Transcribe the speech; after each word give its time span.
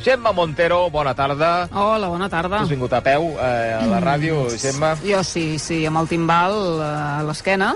Gemma 0.00 0.32
Montero, 0.32 0.88
bona 0.90 1.14
tarda. 1.14 1.68
Hola, 1.72 2.08
bona 2.08 2.28
tarda. 2.32 2.62
Has 2.62 2.70
vingut 2.72 2.92
a 2.96 3.02
peu 3.04 3.34
eh, 3.36 3.76
a 3.76 3.84
la 3.84 4.00
ràdio, 4.00 4.46
Gemma? 4.56 4.94
Jo 5.04 5.20
sí, 5.26 5.58
sí, 5.60 5.82
amb 5.88 6.00
el 6.00 6.08
timbal 6.08 6.56
eh, 6.80 6.86
a 6.88 7.24
l'esquena, 7.28 7.74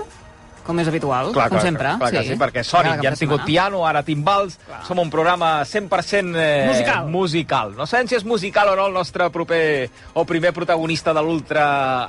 com 0.65 0.81
és 0.81 0.89
habitual, 0.89 1.29
Clar, 1.35 1.45
com 1.51 1.59
clar, 1.59 1.65
sempre. 1.67 1.91
Clar, 1.99 2.09
clar 2.09 2.23
que 2.23 2.23
sí, 2.25 2.37
perquè 2.41 2.63
Cada 2.65 2.95
ja 3.03 3.11
hem 3.11 3.19
tingut 3.19 3.45
piano, 3.45 3.83
ara 3.85 4.01
timbals, 4.07 4.57
som 4.87 4.97
un 5.03 5.11
programa 5.13 5.59
100% 5.61 6.33
eh, 6.41 6.65
Musical. 6.71 7.09
musical. 7.13 7.75
No 7.77 7.85
sabem 7.85 8.09
si 8.09 8.17
és 8.17 8.25
musical 8.25 8.73
o 8.73 8.75
no 8.79 8.87
el 8.89 8.97
nostre 8.97 9.29
proper 9.29 9.91
o 10.17 10.25
primer 10.25 10.55
protagonista 10.57 11.13
de 11.13 11.21
l'Ultra 11.21 11.67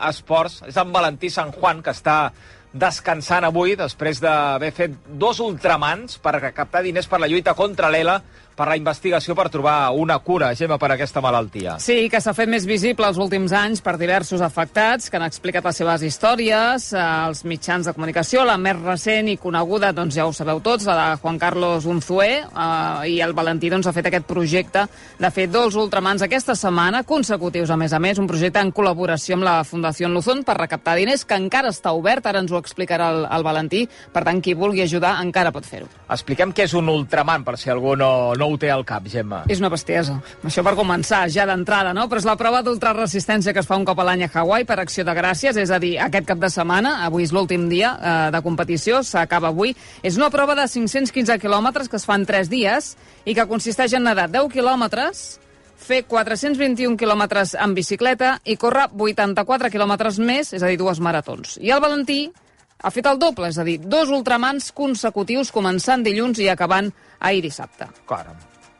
Esports. 0.09 0.63
És 0.71 0.81
en 0.81 0.97
Valentí 0.97 1.29
San 1.29 1.53
Juan, 1.53 1.85
que 1.85 1.93
està 1.93 2.33
descansant 2.77 3.45
avui 3.45 3.77
després 3.77 4.19
d'haver 4.21 4.73
fet 4.77 4.97
dos 5.09 5.39
ultramans 5.41 6.19
per 6.21 6.39
captar 6.53 6.83
diners 6.85 7.07
per 7.09 7.21
la 7.23 7.29
lluita 7.29 7.55
contra 7.57 7.89
l'ELA 7.93 8.19
per 8.57 8.67
la 8.71 8.77
investigació 8.79 9.37
per 9.37 9.51
trobar 9.53 9.93
una 9.93 10.17
cura, 10.25 10.55
Gemma, 10.57 10.79
per 10.81 10.91
aquesta 10.95 11.21
malaltia. 11.21 11.77
Sí, 11.83 12.07
que 12.13 12.21
s'ha 12.25 12.33
fet 12.37 12.49
més 12.49 12.65
visible 12.67 13.07
els 13.09 13.21
últims 13.21 13.53
anys 13.53 13.83
per 13.85 13.97
diversos 14.01 14.41
afectats 14.41 15.11
que 15.11 15.19
han 15.21 15.27
explicat 15.27 15.67
les 15.69 15.81
seves 15.83 16.05
històries 16.07 16.89
eh, 16.95 17.01
als 17.01 17.45
mitjans 17.45 17.87
de 17.87 17.95
comunicació. 17.97 18.47
La 18.49 18.57
més 18.57 18.79
recent 18.81 19.29
i 19.29 19.37
coneguda, 19.41 19.93
doncs 19.97 20.17
ja 20.17 20.27
ho 20.27 20.33
sabeu 20.33 20.63
tots, 20.65 20.87
la 20.89 20.97
de 20.97 21.21
Juan 21.21 21.41
Carlos 21.43 21.85
Unzué, 21.85 22.31
eh, 22.47 23.11
i 23.13 23.21
el 23.25 23.37
Valentí 23.37 23.71
doncs, 23.73 23.91
ha 23.91 23.95
fet 23.97 24.09
aquest 24.09 24.27
projecte 24.29 24.87
de 25.21 25.31
fer 25.31 25.49
dos 25.53 25.77
ultramans 25.77 26.25
aquesta 26.25 26.57
setmana, 26.57 27.05
consecutius 27.05 27.71
a 27.71 27.77
més 27.77 27.93
a 27.93 28.01
més, 28.01 28.19
un 28.23 28.31
projecte 28.31 28.63
en 28.65 28.73
col·laboració 28.73 29.37
amb 29.37 29.47
la 29.47 29.59
Fundació 29.69 30.09
Luzón 30.09 30.43
per 30.47 30.57
recaptar 30.57 30.97
diners 30.97 31.27
que 31.29 31.37
encara 31.37 31.75
està 31.75 31.93
obert, 31.93 32.25
ara 32.25 32.41
ens 32.41 32.53
ho 32.55 32.61
explicarà 32.63 33.13
el, 33.13 33.23
el 33.37 33.45
Valentí, 33.45 33.85
per 34.13 34.25
tant, 34.25 34.41
qui 34.41 34.57
vulgui 34.57 34.87
ajudar 34.87 35.19
encara 35.21 35.53
pot 35.53 35.69
fer-ho. 35.69 35.91
Expliquem 36.09 36.57
què 36.57 36.65
és 36.65 36.75
un 36.79 36.89
ultraman, 36.89 37.45
per 37.45 37.59
si 37.61 37.69
algú 37.73 37.97
no, 37.99 38.33
no 38.39 38.46
ho 38.47 38.57
té 38.61 38.71
al 38.73 38.85
cap, 38.89 39.07
Gemma. 39.11 39.43
És 39.53 39.61
una 39.63 39.71
bestiesa. 39.73 40.17
Això 40.47 40.65
per 40.67 40.75
començar, 40.79 41.25
ja 41.33 41.47
d'entrada, 41.49 41.93
no? 41.97 42.07
Però 42.11 42.23
és 42.23 42.29
la 42.29 42.37
prova 42.41 42.63
d'ultraresistència 42.67 43.55
que 43.55 43.63
es 43.63 43.69
fa 43.69 43.79
un 43.79 43.87
cop 43.89 44.01
a 44.01 44.07
l'any 44.09 44.27
a 44.27 44.31
Hawaii 44.33 44.67
per 44.69 44.79
acció 44.81 45.05
de 45.05 45.15
gràcies, 45.17 45.59
és 45.61 45.71
a 45.71 45.81
dir, 45.83 45.97
aquest 46.03 46.29
cap 46.29 46.43
de 46.43 46.51
setmana, 46.53 46.97
avui 47.07 47.27
és 47.27 47.35
l'últim 47.35 47.69
dia 47.69 47.95
eh, 47.97 48.15
de 48.35 48.43
competició, 48.45 49.03
s'acaba 49.03 49.51
avui. 49.53 49.75
És 50.03 50.17
una 50.17 50.31
prova 50.31 50.57
de 50.59 50.69
515 50.69 51.41
quilòmetres 51.43 51.91
que 51.91 52.01
es 52.01 52.07
fa 52.07 52.17
en 52.19 52.27
3 52.29 52.53
dies 52.53 52.95
i 53.25 53.35
que 53.35 53.49
consisteix 53.51 53.97
en 53.99 54.07
nedar 54.09 54.31
10 54.33 54.53
quilòmetres, 54.55 55.27
fer 55.77 56.03
421 56.09 56.97
quilòmetres 56.99 57.55
en 57.61 57.75
bicicleta 57.77 58.37
i 58.45 58.57
córrer 58.57 58.89
84 58.97 59.71
quilòmetres 59.71 60.19
més, 60.19 60.53
és 60.57 60.63
a 60.63 60.71
dir, 60.71 60.79
dues 60.81 61.01
maratons. 61.05 61.59
I 61.61 61.73
el 61.75 61.83
Valentí 61.85 62.21
ha 62.83 62.93
fet 62.93 63.07
el 63.09 63.21
doble, 63.21 63.51
és 63.51 63.59
a 63.59 63.65
dir, 63.65 63.79
dos 63.81 64.11
ultramans 64.13 64.71
consecutius 64.77 65.53
començant 65.55 66.05
dilluns 66.05 66.41
i 66.43 66.51
acabant 66.53 66.91
ahir 67.21 67.43
dissabte. 67.43 67.87
Caram. 68.09 68.37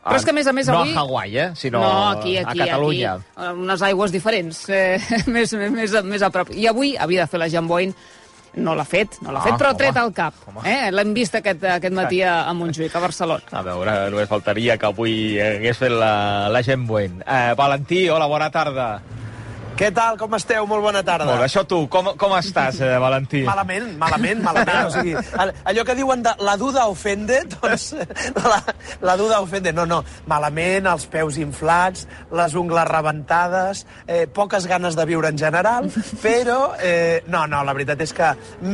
Però 0.07 0.15
és 0.15 0.23
que, 0.23 0.31
a 0.31 0.33
més 0.37 0.47
a 0.47 0.53
més, 0.55 0.67
no 0.71 0.77
avui- 0.79 0.93
a 0.95 0.99
Hawaii, 1.01 1.37
eh? 1.37 1.47
sinó 1.59 1.81
no, 1.81 2.09
aquí, 2.09 2.37
aquí, 2.37 2.61
a 2.61 2.65
Catalunya. 2.65 3.13
Aquí, 3.15 3.25
a 3.43 3.49
unes 3.51 3.81
aigües 3.81 4.11
diferents, 4.13 4.61
eh, 4.69 5.01
més, 5.27 5.51
més, 5.53 5.93
a- 5.99 6.01
més 6.03 6.21
a 6.23 6.29
prop. 6.29 6.53
I 6.55 6.67
avui 6.71 6.93
havia 6.95 7.25
de 7.25 7.27
fer 7.27 7.39
la 7.41 7.49
Jamboin, 7.51 7.91
no 8.57 8.73
l'ha 8.73 8.85
fet, 8.87 9.17
no 9.21 9.33
l'ha 9.35 9.41
Ah, 9.41 9.43
fet, 9.49 9.57
però 9.59 9.73
home, 9.73 9.77
tret 9.83 9.97
al 9.99 10.13
cap. 10.15 10.33
home. 10.47 10.63
Eh? 10.63 10.91
L'hem 10.95 11.11
vist 11.13 11.35
aquest, 11.35 11.61
aquest 11.75 11.93
matí 11.93 12.21
a, 12.23 12.47
a 12.47 12.53
Montjuïc, 12.55 12.95
a 12.95 12.99
Barcelona. 13.03 13.43
A 13.51 13.61
veure, 13.67 13.97
només 14.09 14.29
faltaria 14.31 14.77
que 14.79 14.85
avui 14.87 15.37
hagués 15.43 15.77
fet 15.77 15.91
la, 15.91 16.47
la 16.49 16.63
gent 16.63 16.87
buent. 16.87 17.19
Eh, 17.27 17.53
Valentí, 17.59 18.07
hola, 18.09 18.25
bona 18.31 18.47
tarda. 18.49 18.87
Què 19.77 19.91
tal, 19.93 20.15
com 20.17 20.33
esteu? 20.33 20.65
Molt 20.65 20.81
bona 20.81 21.03
tarda. 21.05 21.27
Molt 21.29 21.43
bé, 21.43 21.45
això 21.45 21.61
tu, 21.69 21.83
com, 21.93 22.07
com 22.17 22.31
estàs, 22.33 22.79
eh, 22.81 22.95
Valentí? 22.97 23.43
Malament, 23.45 23.91
malament, 24.01 24.39
malament. 24.41 24.87
O 24.87 24.93
sigui, 24.95 25.11
all- 25.41 25.51
allò 25.69 25.83
que 25.85 25.93
diuen 25.99 26.23
de 26.25 26.31
la 26.41 26.55
duda 26.57 26.87
ofende, 26.89 27.43
doncs 27.51 27.91
la, 28.41 28.57
la 29.05 29.15
duda 29.19 29.37
ofende. 29.45 29.73
No, 29.77 29.85
no, 29.85 29.99
malament, 30.25 30.87
els 30.89 31.05
peus 31.13 31.37
inflats, 31.37 32.07
les 32.33 32.55
ungles 32.57 32.87
rebentades, 32.89 33.83
eh, 34.07 34.25
poques 34.33 34.65
ganes 34.65 34.97
de 34.97 35.05
viure 35.05 35.29
en 35.29 35.37
general, 35.37 35.91
però 36.23 36.71
eh, 36.81 37.21
no, 37.29 37.45
no, 37.45 37.61
la 37.67 37.77
veritat 37.77 38.01
és 38.07 38.15
que 38.17 38.31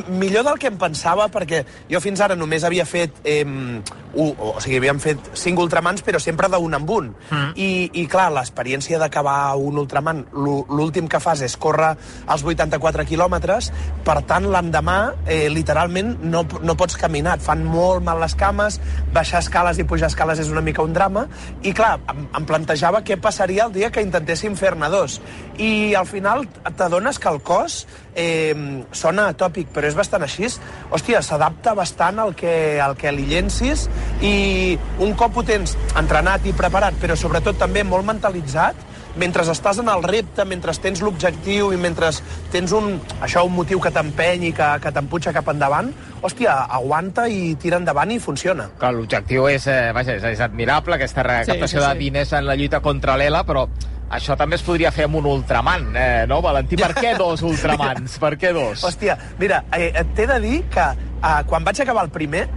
millor 0.07 0.47
del 0.47 0.55
que 0.61 0.71
em 0.71 0.79
pensava, 0.79 1.27
perquè 1.33 1.65
jo 1.91 1.99
fins 2.03 2.23
ara 2.23 2.39
només 2.39 2.63
havia 2.63 2.87
fet, 2.87 3.19
eh, 3.27 3.43
un, 3.43 3.83
o, 4.15 4.53
sigui, 4.63 4.77
havíem 4.79 5.03
fet 5.03 5.33
cinc 5.35 5.59
ultramans, 5.59 5.99
però 6.05 6.21
sempre 6.23 6.47
d'un 6.53 6.79
en 6.79 6.87
un. 6.87 7.11
Mm. 7.27 7.51
I, 7.59 7.69
I, 7.91 8.07
clar, 8.07 8.29
l'experiència 8.39 8.99
d'acabar 9.01 9.57
un 9.59 9.83
ultraman, 9.83 10.23
l'ú- 10.31 10.61
l'últim 10.93 11.09
que 11.09 11.19
fas 11.19 11.41
és 11.41 11.55
córrer 11.57 11.95
els 12.29 12.43
84 12.45 13.05
quilòmetres, 13.09 13.71
per 14.05 14.21
tant, 14.29 14.45
l'endemà, 14.45 15.13
eh, 15.25 15.49
literalment, 15.49 16.19
no, 16.21 16.43
no 16.61 16.75
pots 16.77 16.95
caminar, 16.97 17.37
et 17.39 17.41
fan 17.41 17.63
molt 17.65 18.03
mal 18.03 18.19
les 18.21 18.35
cames, 18.35 18.79
baixar 19.13 19.41
escales 19.41 19.79
i 19.79 19.87
pujar 19.89 20.11
escales 20.11 20.39
és 20.39 20.51
una 20.53 20.61
mica 20.61 20.83
un 20.83 20.93
drama, 20.93 21.25
i 21.63 21.73
clar, 21.73 21.97
em, 22.13 22.27
em 22.37 22.45
plantejava 22.45 23.01
què 23.01 23.17
passaria 23.17 23.65
el 23.65 23.73
dia 23.73 23.89
que 23.89 24.03
intentéssim 24.05 24.55
fer-ne 24.55 24.89
dos. 24.89 25.19
I 25.57 25.95
al 25.95 26.05
final 26.05 26.45
t'adones 26.77 27.17
que 27.17 27.29
el 27.29 27.41
cos 27.41 27.87
eh, 28.13 28.53
sona 28.91 29.31
atòpic, 29.33 29.73
però 29.73 29.89
és 29.89 29.97
bastant 29.97 30.21
així. 30.21 30.45
Hòstia, 30.91 31.21
s'adapta 31.23 31.73
bastant 31.73 32.19
al 32.19 32.33
que, 32.35 32.79
al 32.83 32.97
que 32.99 33.13
li 33.15 33.25
llencis 33.29 33.87
i 34.21 34.77
un 35.01 35.13
cop 35.15 35.37
ho 35.37 35.43
tens 35.47 35.77
entrenat 35.97 36.45
i 36.45 36.53
preparat, 36.57 36.97
però 36.99 37.15
sobretot 37.17 37.57
també 37.61 37.85
molt 37.87 38.05
mentalitzat, 38.05 38.91
mentre 39.19 39.45
estàs 39.45 39.79
en 39.81 39.89
el 39.91 40.03
repte, 40.05 40.45
mentre 40.49 40.73
tens 40.81 41.03
l'objectiu 41.05 41.71
i 41.73 41.77
mentre 41.77 42.09
tens 42.53 42.73
un, 42.73 42.97
això, 43.21 43.45
un 43.45 43.53
motiu 43.55 43.81
que 43.83 43.91
t'empeny 43.93 44.49
i 44.49 44.51
que, 44.57 44.69
que 44.83 44.91
t'empuja 44.95 45.33
cap 45.35 45.51
endavant, 45.53 45.91
hòstia, 46.23 46.63
aguanta 46.79 47.27
i 47.29 47.53
tira 47.61 47.79
endavant 47.81 48.11
i 48.13 48.19
funciona. 48.23 48.69
Clar, 48.79 48.93
l'objectiu 48.97 49.47
és, 49.51 49.67
eh, 49.69 49.91
vaja, 49.95 50.17
és, 50.17 50.27
és 50.33 50.43
admirable, 50.43 50.97
aquesta 50.97 51.25
recaptació 51.27 51.79
sí, 51.79 51.85
de 51.85 51.91
sí. 51.93 52.05
diners 52.07 52.33
en 52.39 52.47
la 52.49 52.57
lluita 52.59 52.81
contra 52.81 53.17
l'ELA, 53.19 53.43
però 53.47 53.67
això 54.13 54.37
també 54.37 54.57
es 54.59 54.65
podria 54.65 54.91
fer 54.93 55.07
amb 55.07 55.17
un 55.21 55.29
ultraman, 55.29 55.87
eh, 55.97 56.25
no, 56.29 56.41
Valentí? 56.45 56.77
Per 56.81 56.93
què 56.97 57.15
dos 57.17 57.41
ultramans? 57.51 58.17
Per 58.21 58.35
què 58.41 58.53
dos? 58.55 58.83
Hòstia, 58.85 59.17
mira, 59.39 59.63
eh, 59.77 59.91
t'he 60.15 60.27
de 60.29 60.39
dir 60.43 60.59
que 60.73 60.89
eh, 60.89 61.39
quan 61.49 61.65
vaig 61.65 61.81
acabar 61.81 62.05
el 62.07 62.13
primer, 62.13 62.47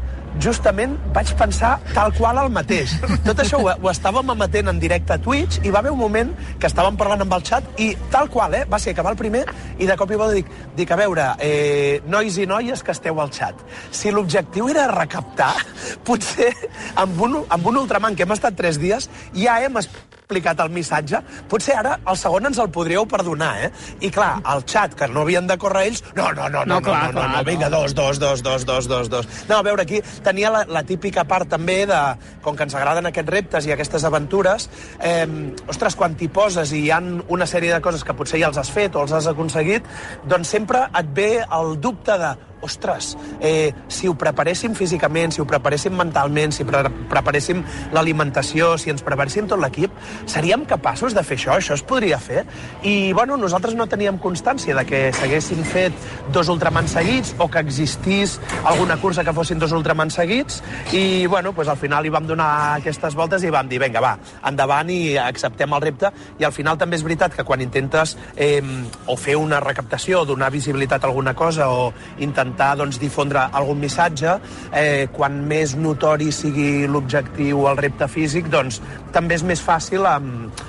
justament 0.43 0.97
vaig 1.15 1.33
pensar 1.39 1.77
tal 1.95 2.13
qual 2.17 2.39
el 2.43 2.51
mateix. 2.53 2.97
Tot 3.25 3.41
això 3.43 3.61
ho, 3.63 3.71
ho 3.71 3.91
estàvem 3.91 4.33
emetent 4.35 4.71
en 4.73 4.81
directe 4.83 5.17
a 5.17 5.21
Twitch 5.23 5.61
i 5.65 5.73
va 5.75 5.81
haver 5.83 5.93
un 5.95 6.01
moment 6.01 6.33
que 6.61 6.71
estàvem 6.71 6.99
parlant 6.99 7.25
amb 7.25 7.37
el 7.37 7.45
xat 7.47 7.81
i 7.83 7.93
tal 8.13 8.31
qual, 8.33 8.55
eh, 8.55 8.65
va 8.71 8.81
ser 8.83 8.95
acabar 8.95 9.15
el 9.15 9.21
primer 9.21 9.45
i 9.79 9.89
de 9.89 9.97
cop 9.99 10.13
i 10.13 10.21
volta 10.21 10.37
dic, 10.37 10.51
dic 10.77 10.93
a 10.93 11.01
veure, 11.01 11.29
eh, 11.41 12.03
nois 12.07 12.39
i 12.39 12.49
noies 12.49 12.83
que 12.83 12.95
esteu 12.97 13.21
al 13.21 13.33
xat, 13.35 13.63
si 13.91 14.13
l'objectiu 14.15 14.71
era 14.73 14.89
recaptar, 14.93 15.55
potser 16.07 16.53
amb 16.97 17.21
un, 17.29 17.41
amb 17.49 17.73
un 17.73 17.83
ultraman 17.85 18.17
que 18.17 18.27
hem 18.27 18.37
estat 18.37 18.59
tres 18.59 18.81
dies 18.83 19.11
ja 19.37 19.61
hem 19.63 19.81
explicat 20.27 20.59
el 20.59 20.73
missatge, 20.75 21.21
potser 21.47 21.77
ara 21.79 21.93
el 22.11 22.17
segon 22.19 22.49
ens 22.49 22.59
el 22.59 22.71
podríeu 22.75 23.05
perdonar, 23.07 23.53
eh? 23.63 23.69
I 24.03 24.11
clar, 24.11 24.41
al 24.43 24.65
xat, 24.67 24.97
que 24.99 25.07
no 25.07 25.23
havien 25.23 25.47
de 25.47 25.55
córrer 25.57 25.85
ells, 25.87 26.03
no, 26.17 26.33
no, 26.35 26.49
no, 26.51 26.65
no, 26.65 26.75
no, 26.75 26.81
clar, 26.83 27.13
no, 27.13 27.13
no, 27.13 27.21
clar, 27.21 27.37
no, 27.37 27.45
vinga, 27.47 27.69
no. 27.71 27.83
dos, 27.83 27.95
dos, 27.95 28.19
dos, 28.19 28.43
dos, 28.43 28.67
dos, 28.67 28.89
dos, 28.91 29.11
dos. 29.13 29.29
No, 29.49 29.61
a 29.61 29.63
veure, 29.63 29.87
aquí 29.87 30.01
tenia 30.27 30.51
la, 30.51 30.65
la 30.67 30.83
típica 30.83 31.23
part 31.31 31.47
també 31.55 31.85
de, 31.87 32.01
com 32.43 32.59
que 32.59 32.67
ens 32.67 32.75
agraden 32.75 33.07
aquests 33.07 33.35
reptes 33.37 33.71
i 33.71 33.75
aquestes 33.77 34.09
aventures, 34.09 34.67
eh, 34.99 35.29
ostres, 35.71 35.95
quan 35.95 36.19
t'hi 36.19 36.27
poses 36.27 36.75
i 36.75 36.83
hi 36.89 36.91
han 36.91 37.21
una 37.31 37.47
sèrie 37.47 37.71
de 37.77 37.81
coses 37.85 38.03
que 38.03 38.19
potser 38.19 38.43
ja 38.43 38.51
els 38.51 38.59
has 38.59 38.73
fet 38.75 38.99
o 38.99 39.07
els 39.07 39.15
has 39.15 39.31
aconseguit, 39.31 39.87
doncs 40.27 40.51
sempre 40.59 40.89
et 40.91 41.15
ve 41.15 41.31
el 41.47 41.77
dubte 41.79 42.19
de 42.19 42.35
ostres, 42.61 43.17
eh, 43.41 43.73
si 43.89 44.09
ho 44.09 44.15
preparéssim 44.15 44.75
físicament, 44.75 45.33
si 45.33 45.41
ho 45.41 45.47
preparéssim 45.47 45.95
mentalment, 45.97 46.53
si 46.53 46.65
pre 46.65 46.85
preparéssim 47.11 47.63
l'alimentació, 47.93 48.77
si 48.79 48.91
ens 48.91 49.05
preparéssim 49.05 49.47
tot 49.49 49.61
l'equip, 49.61 49.93
seríem 50.27 50.65
capaços 50.65 51.15
de 51.15 51.23
fer 51.23 51.37
això? 51.37 51.57
Això 51.57 51.77
es 51.77 51.85
podria 51.87 52.19
fer? 52.19 52.45
I, 52.83 53.13
bueno, 53.13 53.37
nosaltres 53.37 53.77
no 53.77 53.87
teníem 53.87 54.19
constància 54.19 54.75
de 54.77 54.85
que 54.89 55.03
s'haguessin 55.13 55.63
fet 55.65 55.93
dos 56.33 56.49
ultramans 56.49 56.97
seguits 56.97 57.35
o 57.39 57.49
que 57.49 57.61
existís 57.61 58.39
alguna 58.65 58.97
cursa 58.97 59.25
que 59.25 59.35
fossin 59.37 59.59
dos 59.59 59.73
ultramans 59.73 60.15
seguits 60.15 60.63
i, 60.93 61.27
bueno, 61.27 61.53
pues 61.53 61.69
al 61.69 61.77
final 61.77 62.07
hi 62.07 62.15
vam 62.15 62.27
donar 62.27 62.51
aquestes 62.81 63.15
voltes 63.15 63.45
i 63.45 63.53
vam 63.53 63.69
dir, 63.69 63.81
vinga, 63.83 64.01
va, 64.01 64.17
endavant 64.49 64.91
i 64.91 65.17
acceptem 65.21 65.73
el 65.77 65.85
repte 65.85 66.13
i 66.41 66.45
al 66.45 66.53
final 66.53 66.79
també 66.79 66.97
és 66.97 67.05
veritat 67.05 67.35
que 67.37 67.45
quan 67.45 67.61
intentes 67.61 68.17
eh, 68.37 68.63
o 69.07 69.17
fer 69.17 69.37
una 69.37 69.61
recaptació, 69.61 70.25
donar 70.25 70.51
visibilitat 70.51 71.05
a 71.05 71.11
alguna 71.11 71.35
cosa 71.35 71.69
o 71.71 71.93
intentar 72.19 72.46
doncs, 72.55 73.01
difondre 73.03 73.47
algun 73.53 73.81
missatge, 73.83 74.37
eh, 74.73 75.09
quan 75.13 75.43
més 75.49 75.77
notori 75.77 76.31
sigui 76.33 76.87
l'objectiu 76.87 77.65
o 77.65 77.69
el 77.71 77.81
repte 77.81 78.09
físic, 78.09 78.51
doncs 78.53 78.81
també 79.13 79.37
és 79.39 79.45
més 79.47 79.63
fàcil 79.63 80.07
a, 80.07 80.17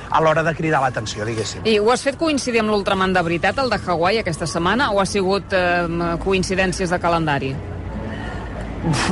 a 0.10 0.22
l'hora 0.24 0.44
de 0.44 0.54
cridar 0.58 0.82
l'atenció, 0.84 1.26
diguéssim. 1.28 1.66
I 1.66 1.78
ho 1.80 1.92
has 1.94 2.04
fet 2.06 2.20
coincidir 2.20 2.64
amb 2.64 2.74
l'ultraman 2.74 3.14
de 3.14 3.24
veritat, 3.24 3.60
el 3.64 3.72
de 3.74 3.80
Hawaii, 3.86 4.22
aquesta 4.24 4.48
setmana, 4.48 4.92
o 4.92 5.02
ha 5.02 5.08
sigut 5.08 5.54
eh, 5.54 5.88
coincidències 6.24 6.94
de 6.94 7.00
calendari? 7.02 7.56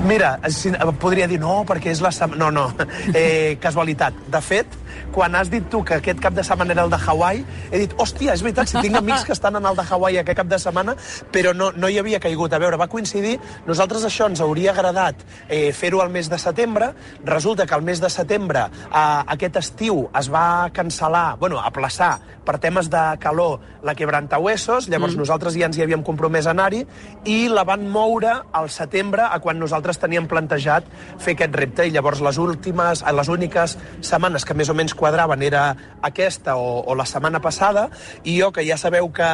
Mira, 0.06 0.38
si, 0.50 0.71
podria 1.01 1.27
dir 1.27 1.39
no, 1.41 1.63
perquè 1.67 1.91
és 1.91 2.01
la 2.03 2.12
setmana... 2.15 2.50
No, 2.50 2.51
no, 2.51 2.88
eh, 3.13 3.57
casualitat. 3.62 4.25
De 4.31 4.41
fet, 4.41 4.77
quan 5.15 5.36
has 5.36 5.50
dit 5.51 5.65
tu 5.71 5.83
que 5.83 6.00
aquest 6.00 6.21
cap 6.24 6.36
de 6.36 6.44
setmana 6.44 6.75
era 6.75 6.86
el 6.86 6.94
de 6.94 7.00
Hawaii, 7.00 7.45
he 7.71 7.81
dit, 7.86 7.95
hòstia, 7.97 8.36
és 8.36 8.44
veritat, 8.45 8.69
si 8.69 8.81
tinc 8.83 9.00
amics 9.00 9.25
que 9.25 9.33
estan 9.36 9.56
en 9.59 9.65
el 9.65 9.77
de 9.77 9.86
Hawaii 9.89 10.19
aquest 10.21 10.39
cap 10.42 10.51
de 10.51 10.59
setmana, 10.62 10.95
però 11.31 11.53
no, 11.56 11.71
no 11.75 11.89
hi 11.89 12.00
havia 12.01 12.19
caigut. 12.24 12.53
A 12.53 12.62
veure, 12.62 12.80
va 12.81 12.89
coincidir, 12.92 13.38
nosaltres 13.68 14.06
això 14.07 14.30
ens 14.30 14.44
hauria 14.44 14.74
agradat 14.74 15.25
eh, 15.47 15.71
fer-ho 15.74 16.01
al 16.03 16.13
mes 16.13 16.30
de 16.31 16.39
setembre, 16.42 16.92
resulta 17.25 17.65
que 17.65 17.75
al 17.75 17.86
mes 17.86 18.01
de 18.01 18.09
setembre 18.09 18.68
eh, 18.69 19.01
aquest 19.36 19.62
estiu 19.62 20.06
es 20.18 20.31
va 20.31 20.69
cancel·lar, 20.75 21.36
bueno, 21.41 21.59
aplaçar 21.63 22.15
per 22.45 22.59
temes 22.62 22.88
de 22.94 23.01
calor 23.19 23.59
la 23.86 23.95
Quebrantahuesos, 23.98 24.88
llavors 24.89 25.15
mm. 25.15 25.24
nosaltres 25.24 25.57
ja 25.57 25.65
ens 25.68 25.80
hi 25.80 25.83
havíem 25.86 26.03
compromès 26.06 26.45
a 26.45 26.53
anar-hi, 26.53 26.83
i 27.25 27.48
la 27.50 27.65
van 27.68 27.88
moure 27.89 28.31
al 28.53 28.69
setembre 28.74 29.25
a 29.25 29.39
quan 29.41 29.57
nosaltres 29.59 29.98
teníem 30.01 30.30
plantejat 30.30 30.86
fer 31.21 31.33
aquest 31.36 31.57
repte, 31.57 31.88
i 31.88 31.94
llavors 31.95 32.21
les 32.25 32.38
últimes, 32.41 33.01
les 33.01 33.31
úniques 33.33 33.77
setmanes 34.06 34.45
que 34.45 34.57
més 34.57 34.69
o 34.69 34.77
menys 34.77 34.84
quadraven 34.93 35.41
era 35.41 35.75
aquesta 36.01 36.55
o, 36.55 36.83
o 36.85 36.95
la 36.95 37.07
setmana 37.09 37.41
passada, 37.41 37.89
i 38.23 38.37
jo, 38.41 38.51
que 38.51 38.65
ja 38.67 38.77
sabeu 38.77 39.09
que 39.09 39.31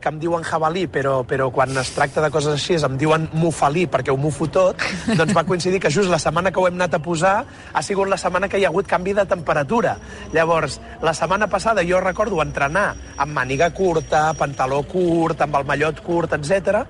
que 0.00 0.10
em 0.12 0.18
diuen 0.22 0.44
jabalí, 0.46 0.86
però, 0.90 1.20
però 1.26 1.48
quan 1.54 1.74
es 1.80 1.90
tracta 1.94 2.22
de 2.22 2.30
coses 2.30 2.54
així 2.54 2.78
em 2.78 2.96
diuen 2.98 3.26
mufalí 3.34 3.86
perquè 3.90 4.12
ho 4.14 4.18
mufo 4.20 4.46
tot, 4.52 4.82
doncs 5.18 5.34
va 5.36 5.44
coincidir 5.48 5.80
que 5.82 5.90
just 5.90 6.10
la 6.10 6.20
setmana 6.22 6.52
que 6.54 6.60
ho 6.60 6.68
hem 6.68 6.78
anat 6.78 6.94
a 6.98 7.02
posar 7.02 7.34
ha 7.72 7.82
sigut 7.82 8.08
la 8.08 8.18
setmana 8.20 8.48
que 8.48 8.60
hi 8.60 8.66
ha 8.66 8.70
hagut 8.70 8.86
canvi 8.86 9.14
de 9.16 9.24
temperatura. 9.26 9.96
Llavors, 10.32 10.78
la 11.02 11.14
setmana 11.14 11.48
passada 11.50 11.84
jo 11.86 12.00
recordo 12.00 12.40
entrenar 12.42 12.92
amb 13.18 13.34
màniga 13.34 13.70
curta, 13.74 14.32
pantaló 14.38 14.82
curt, 14.86 15.42
amb 15.42 15.58
el 15.58 15.66
mallot 15.66 16.02
curt, 16.06 16.36
etc. 16.38 16.84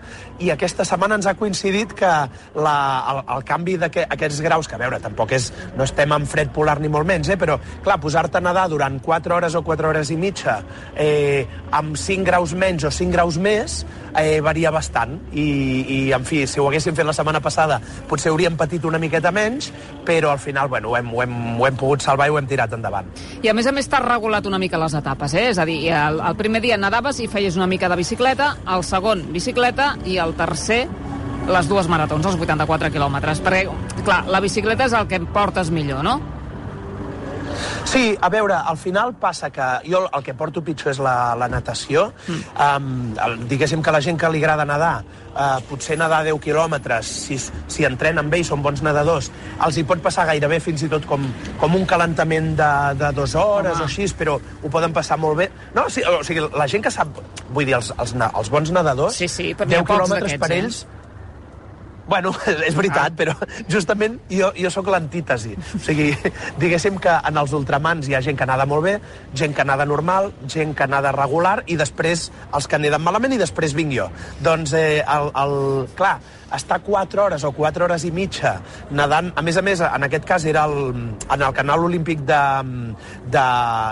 i 0.45 0.53
aquesta 0.53 0.85
setmana 0.85 1.17
ens 1.19 1.27
ha 1.27 1.37
coincidit 1.39 1.95
que 1.97 2.13
la, 2.61 2.77
el, 3.13 3.23
el 3.37 3.45
canvi 3.49 3.79
d'aquests 3.81 4.43
graus, 4.45 4.69
que 4.69 4.77
a 4.77 4.83
veure, 4.83 5.01
tampoc 5.01 5.33
és, 5.37 5.51
no 5.77 5.87
estem 5.89 6.13
en 6.13 6.29
fred 6.29 6.53
polar 6.55 6.79
ni 6.83 6.93
molt 6.93 7.09
menys, 7.09 7.33
eh, 7.33 7.39
però 7.41 7.57
clar, 7.85 7.99
posar-te 8.03 8.41
a 8.41 8.45
nedar 8.45 8.69
durant 8.69 9.01
4 9.05 9.39
hores 9.39 9.57
o 9.57 9.65
4 9.65 9.91
hores 9.91 10.13
i 10.13 10.19
mitja 10.21 10.59
eh, 10.95 11.47
amb 11.73 11.97
5 11.97 12.27
graus 12.29 12.55
menys 12.59 12.85
o 12.85 12.93
5 12.99 13.15
graus 13.15 13.39
més 13.41 13.83
eh, 14.19 14.41
varia 14.45 14.73
bastant 14.75 15.17
i, 15.33 15.45
i, 15.45 15.99
en 16.17 16.27
fi, 16.29 16.45
si 16.51 16.61
ho 16.61 16.69
haguéssim 16.69 16.97
fet 16.99 17.07
la 17.07 17.15
setmana 17.17 17.41
passada 17.45 17.79
potser 18.11 18.33
hauríem 18.33 18.57
patit 18.59 18.85
una 18.89 19.01
miqueta 19.01 19.33
menys, 19.35 19.71
però 20.07 20.33
al 20.35 20.43
final, 20.43 20.69
bueno, 20.69 20.93
ho 20.93 20.97
hem, 20.99 21.13
ho 21.15 21.23
hem, 21.25 21.37
ho 21.61 21.67
hem 21.69 21.79
pogut 21.79 22.05
salvar 22.05 22.29
i 22.29 22.35
ho 22.35 22.39
hem 22.41 22.49
tirat 22.51 22.75
endavant. 22.77 23.11
I 23.43 23.51
a 23.51 23.57
més 23.57 23.69
a 23.69 23.75
més 23.75 23.89
t'has 23.91 24.05
regulat 24.05 24.47
una 24.51 24.61
mica 24.61 24.81
les 24.81 24.97
etapes, 24.99 25.35
eh? 25.35 25.49
És 25.53 25.61
a 25.61 25.67
dir, 25.69 25.81
el, 25.95 26.23
el 26.25 26.39
primer 26.39 26.63
dia 26.65 26.79
nadaves 26.81 27.21
i 27.23 27.29
feies 27.31 27.59
una 27.59 27.69
mica 27.71 27.91
de 27.91 27.99
bicicleta, 28.01 28.55
el 28.75 28.85
segon 28.87 29.29
bicicleta 29.35 29.95
i 30.07 30.19
el 30.23 30.35
tercer 30.39 30.87
les 31.49 31.69
dues 31.69 31.89
maratons, 31.89 32.27
els 32.29 32.37
84 32.37 32.91
quilòmetres. 32.93 33.41
Perquè, 33.45 34.03
clar, 34.05 34.25
la 34.29 34.43
bicicleta 34.45 34.89
és 34.89 34.97
el 34.97 35.09
que 35.09 35.17
em 35.21 35.29
portes 35.33 35.73
millor, 35.73 36.03
no? 36.05 36.19
Sí, 37.89 38.13
a 38.21 38.29
veure, 38.29 38.53
al 38.53 38.77
final 38.77 39.15
passa 39.17 39.49
que 39.49 39.67
jo 39.89 40.03
el 40.13 40.25
que 40.25 40.35
porto 40.37 40.61
pitjor 40.61 40.91
és 40.93 40.99
la, 41.01 41.33
la 41.41 41.47
natació. 41.49 42.11
Mm. 42.29 42.43
Um, 42.61 43.47
diguéssim 43.49 43.81
que 43.81 43.95
la 43.95 44.03
gent 44.05 44.19
que 44.21 44.29
li 44.29 44.43
agrada 44.43 44.67
nedar, 44.69 44.99
uh, 45.33 45.55
potser 45.71 45.97
nedar 45.97 46.19
10 46.27 46.37
quilòmetres, 46.45 47.09
si, 47.25 47.39
si 47.41 47.87
entrenen 47.89 48.29
bé 48.29 48.43
i 48.43 48.45
són 48.45 48.61
bons 48.67 48.85
nedadors, 48.85 49.31
els 49.65 49.81
hi 49.81 49.87
pot 49.89 50.05
passar 50.05 50.27
gairebé 50.29 50.61
fins 50.61 50.85
i 50.85 50.91
tot 50.93 51.09
com, 51.09 51.25
com 51.63 51.81
un 51.81 51.89
calentament 51.89 52.53
de, 52.61 52.71
de 53.01 53.11
dues 53.17 53.39
hores 53.41 53.79
Home. 53.79 53.87
o 53.87 53.89
així, 53.89 54.11
però 54.21 54.37
ho 54.37 54.75
poden 54.77 54.93
passar 54.93 55.17
molt 55.25 55.41
bé. 55.41 55.49
No, 55.73 55.89
sí, 55.89 56.05
o 56.05 56.21
sigui, 56.29 56.45
la 56.61 56.69
gent 56.69 56.85
que 56.85 56.93
sap... 56.93 57.25
Vull 57.49 57.65
dir, 57.65 57.79
els, 57.81 57.89
els, 57.97 58.13
els 58.29 58.53
bons 58.53 58.77
nedadors, 58.77 59.17
sí, 59.17 59.33
sí, 59.33 59.55
10 59.57 59.89
quilòmetres 59.89 60.37
per 60.37 60.53
eh? 60.53 60.61
ells... 60.61 60.85
Eh? 60.85 60.98
Bueno, 62.09 62.33
és 62.69 62.77
veritat, 62.77 63.13
ah. 63.13 63.17
però 63.17 63.35
justament 63.69 64.17
jo, 64.33 64.51
jo 64.57 64.71
sóc 64.73 64.89
l'antítesi. 64.93 65.53
O 65.77 65.83
sigui, 65.85 66.09
diguéssim 66.63 66.99
que 67.03 67.13
en 67.29 67.41
els 67.41 67.53
ultramans 67.57 68.09
hi 68.09 68.17
ha 68.17 68.23
gent 68.25 68.39
que 68.39 68.49
nada 68.49 68.67
molt 68.69 68.87
bé, 68.89 68.97
gent 69.37 69.55
que 69.55 69.67
nada 69.69 69.87
normal, 69.89 70.33
gent 70.49 70.75
que 70.79 70.89
nada 70.89 71.13
regular, 71.15 71.61
i 71.69 71.77
després 71.79 72.29
els 72.57 72.69
que 72.69 72.81
neden 72.81 73.05
malament 73.05 73.37
i 73.37 73.41
després 73.41 73.77
vinc 73.77 73.93
jo. 73.95 74.09
Doncs, 74.45 74.73
eh, 74.79 75.05
el, 75.05 75.33
el, 75.45 75.57
clar, 75.99 76.17
estar 76.55 76.81
4 76.81 77.23
hores 77.25 77.45
o 77.45 77.53
4 77.53 77.85
hores 77.85 78.05
i 78.05 78.11
mitja 78.15 78.59
nedant, 78.91 79.33
a 79.37 79.43
més 79.43 79.57
a 79.57 79.63
més, 79.63 79.81
en 79.85 80.07
aquest 80.07 80.25
cas 80.29 80.45
era 80.49 80.65
el, 80.69 80.95
en 81.29 81.43
el 81.43 81.53
canal 81.57 81.85
olímpic 81.85 82.25
de, 82.29 82.43
de, 83.27 83.47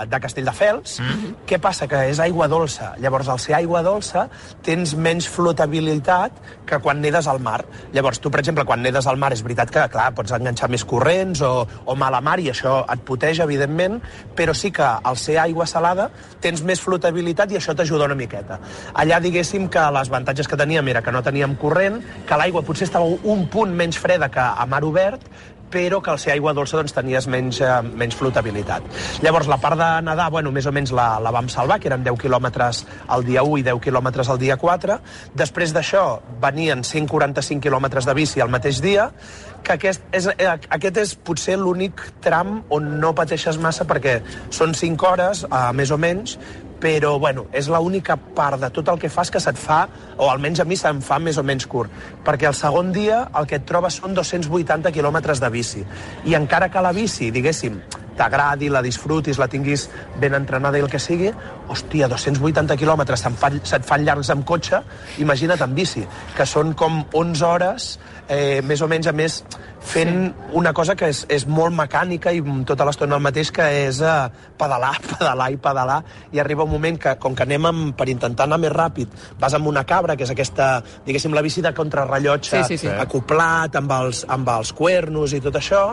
de 0.09 0.19
Castelldefels, 0.19 0.99
mm 0.99 1.05
-hmm. 1.05 1.35
què 1.47 1.59
passa? 1.59 1.87
Que 1.87 2.09
és 2.09 2.19
aigua 2.19 2.47
dolça. 2.47 2.93
Llavors, 2.97 3.29
al 3.29 3.39
ser 3.39 3.55
aigua 3.55 3.81
dolça, 3.83 4.29
tens 4.61 4.95
menys 4.95 5.27
flotabilitat 5.27 6.31
que 6.65 6.79
quan 6.79 7.01
nedes 7.01 7.27
al 7.27 7.39
mar. 7.39 7.65
Llavors, 7.93 8.19
tu, 8.19 8.31
per 8.31 8.39
exemple, 8.39 8.65
quan 8.65 8.81
nedes 8.81 9.07
al 9.07 9.17
mar, 9.17 9.33
és 9.33 9.43
veritat 9.43 9.71
que, 9.71 9.89
clar, 9.89 10.13
pots 10.13 10.31
enganxar 10.31 10.69
més 10.69 10.85
corrents 10.85 11.41
o, 11.41 11.67
o 11.85 11.95
mala 11.95 12.21
mar, 12.21 12.39
i 12.39 12.49
això 12.49 12.85
et 12.93 12.99
puteja, 13.01 13.43
evidentment, 13.43 14.01
però 14.35 14.53
sí 14.53 14.71
que 14.71 14.83
al 15.03 15.17
ser 15.17 15.37
aigua 15.39 15.65
salada 15.65 16.09
tens 16.39 16.63
més 16.63 16.81
flotabilitat 16.81 17.51
i 17.51 17.55
això 17.55 17.75
t'ajuda 17.75 18.05
una 18.05 18.15
miqueta. 18.15 18.59
Allà, 18.93 19.19
diguéssim 19.19 19.69
que 19.69 19.91
les 19.91 20.09
avantatges 20.09 20.47
que 20.47 20.57
teníem 20.57 20.87
era 20.87 21.01
que 21.01 21.11
no 21.11 21.23
teníem 21.23 21.55
corrent, 21.55 22.01
que 22.27 22.35
l'aigua 22.35 22.46
l'aigua 22.47 22.63
potser 22.63 22.87
estava 22.87 23.07
un 23.27 23.45
punt 23.51 23.75
menys 23.75 23.99
freda 23.99 24.29
que 24.31 24.39
a 24.39 24.65
mar 24.71 24.85
obert, 24.87 25.25
però 25.67 25.97
que 25.99 26.13
al 26.13 26.19
ser 26.19 26.31
aigua 26.31 26.53
dolça 26.55 26.77
doncs, 26.79 26.93
tenies 26.95 27.25
menys, 27.27 27.59
eh, 27.59 27.81
menys 27.83 28.15
flotabilitat. 28.15 28.85
Llavors, 29.19 29.49
la 29.51 29.57
part 29.59 29.75
de 29.75 29.87
nedar, 30.05 30.29
bueno, 30.31 30.53
més 30.55 30.65
o 30.65 30.71
menys 30.71 30.93
la, 30.95 31.09
la 31.19 31.33
vam 31.35 31.49
salvar, 31.51 31.75
que 31.83 31.89
eren 31.91 32.05
10 32.05 32.21
quilòmetres 32.21 32.85
al 33.11 33.25
dia 33.27 33.43
1 33.43 33.57
i 33.59 33.65
10 33.67 33.81
quilòmetres 33.83 34.31
al 34.31 34.39
dia 34.39 34.55
4. 34.61 34.95
Després 35.35 35.75
d'això, 35.75 36.05
venien 36.39 36.85
145 36.87 37.59
quilòmetres 37.67 38.07
de 38.07 38.15
bici 38.15 38.39
al 38.39 38.53
mateix 38.53 38.79
dia, 38.79 39.09
que 39.59 39.75
aquest 39.75 40.07
és, 40.15 40.29
eh, 40.37 40.47
aquest 40.47 41.01
és 41.03 41.15
potser 41.15 41.57
l'únic 41.59 41.99
tram 42.23 42.61
on 42.69 42.93
no 43.01 43.11
pateixes 43.13 43.59
massa 43.59 43.83
perquè 43.83 44.21
són 44.49 44.71
5 44.73 45.11
hores, 45.11 45.43
eh, 45.43 45.73
més 45.73 45.91
o 45.91 45.99
menys, 45.99 46.37
però 46.81 47.17
bueno, 47.19 47.47
és 47.51 47.69
l'única 47.71 48.17
part 48.17 48.61
de 48.61 48.69
tot 48.73 48.89
el 48.91 48.99
que 49.01 49.09
fas 49.09 49.31
que 49.33 49.41
se't 49.41 49.59
fa, 49.59 49.83
o 50.17 50.29
almenys 50.29 50.61
a 50.61 50.65
mi 50.65 50.77
se'm 50.77 51.01
fa 51.01 51.19
més 51.19 51.37
o 51.37 51.43
menys 51.43 51.67
curt, 51.69 51.93
perquè 52.25 52.49
el 52.49 52.57
segon 52.57 52.91
dia 52.93 53.23
el 53.37 53.47
que 53.49 53.57
et 53.59 53.65
trobes 53.67 53.97
són 54.01 54.17
280 54.17 54.93
quilòmetres 54.93 55.41
de 55.41 55.49
bici, 55.53 55.85
i 56.25 56.37
encara 56.37 56.69
que 56.69 56.83
la 56.83 56.93
bici, 56.93 57.31
diguéssim, 57.33 57.79
t'agradi, 58.17 58.69
la 58.73 58.81
disfrutis, 58.81 59.37
la 59.37 59.47
tinguis 59.47 59.87
ben 60.21 60.35
entrenada 60.37 60.79
i 60.79 60.83
el 60.85 60.89
que 60.91 60.99
sigui, 61.01 61.31
hòstia, 61.67 62.07
280 62.11 62.77
quilòmetres 62.79 63.23
se't 63.25 63.39
fan, 63.39 63.59
se't 63.63 63.85
fan 63.87 64.05
llargs 64.07 64.31
amb 64.33 64.45
cotxe, 64.47 64.81
imagina't 65.23 65.63
amb 65.63 65.77
bici, 65.77 66.05
que 66.37 66.45
són 66.47 66.73
com 66.77 67.03
11 67.13 67.45
hores, 67.47 67.89
eh, 68.27 68.61
més 68.63 68.81
o 68.81 68.87
menys, 68.91 69.07
a 69.07 69.15
més, 69.15 69.41
fent 69.87 70.13
sí. 70.27 70.49
una 70.59 70.73
cosa 70.75 70.95
que 70.99 71.09
és, 71.13 71.23
és 71.31 71.45
molt 71.47 71.75
mecànica 71.75 72.33
i 72.35 72.41
tota 72.67 72.85
l'estona 72.87 73.17
el 73.17 73.23
mateix, 73.23 73.51
que 73.55 73.65
és 73.85 74.01
eh, 74.03 74.15
pedalar, 74.59 74.93
pedalar 75.13 75.49
i 75.53 75.59
pedalar, 75.61 75.99
i 76.35 76.43
arriba 76.43 76.67
un 76.67 76.73
moment 76.75 76.99
que, 76.99 77.15
com 77.21 77.35
que 77.35 77.47
anem 77.47 77.69
amb, 77.71 77.89
per 77.97 78.09
intentar 78.11 78.47
anar 78.47 78.59
més 78.63 78.73
ràpid, 78.73 79.17
vas 79.39 79.57
amb 79.57 79.71
una 79.71 79.85
cabra, 79.87 80.17
que 80.17 80.27
és 80.27 80.33
aquesta, 80.33 80.77
diguéssim, 81.07 81.35
la 81.35 81.45
bici 81.45 81.63
de 81.65 81.73
contrarrellotge, 81.77 82.63
sí, 82.63 82.77
sí, 82.77 82.85
sí. 82.85 82.93
acoplat 82.93 83.75
amb 83.79 83.91
els, 83.99 84.23
amb 84.29 84.55
els 84.57 84.73
cuernos 84.75 85.35
i 85.35 85.43
tot 85.43 85.59
això, 85.59 85.83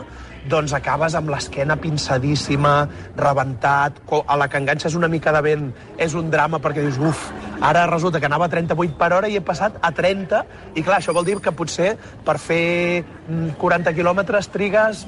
doncs 0.51 0.75
acabes 0.77 1.15
amb 1.17 1.31
l'esquena 1.33 1.77
pinçadíssima, 1.81 2.75
rebentat, 3.17 4.03
a 4.13 4.37
la 4.37 4.49
que 4.49 4.61
enganxes 4.61 4.97
una 4.99 5.09
mica 5.09 5.33
de 5.33 5.41
vent 5.45 5.64
és 5.99 6.15
un 6.19 6.31
drama 6.33 6.61
perquè 6.63 6.85
dius, 6.85 6.99
uf, 6.99 7.29
ara 7.61 7.87
resulta 7.91 8.21
que 8.21 8.29
anava 8.31 8.49
a 8.49 8.53
38 8.53 8.99
per 8.99 9.13
hora 9.17 9.31
i 9.31 9.39
he 9.39 9.45
passat 9.45 9.79
a 9.81 9.93
30, 9.95 10.45
i 10.75 10.83
clar, 10.83 11.01
això 11.01 11.15
vol 11.17 11.27
dir 11.27 11.39
que 11.43 11.55
potser 11.55 11.95
per 12.25 12.39
fer 12.43 13.05
40 13.29 13.61
mm, 13.61 13.95
quilòmetres 13.97 14.51
trigues 14.55 15.05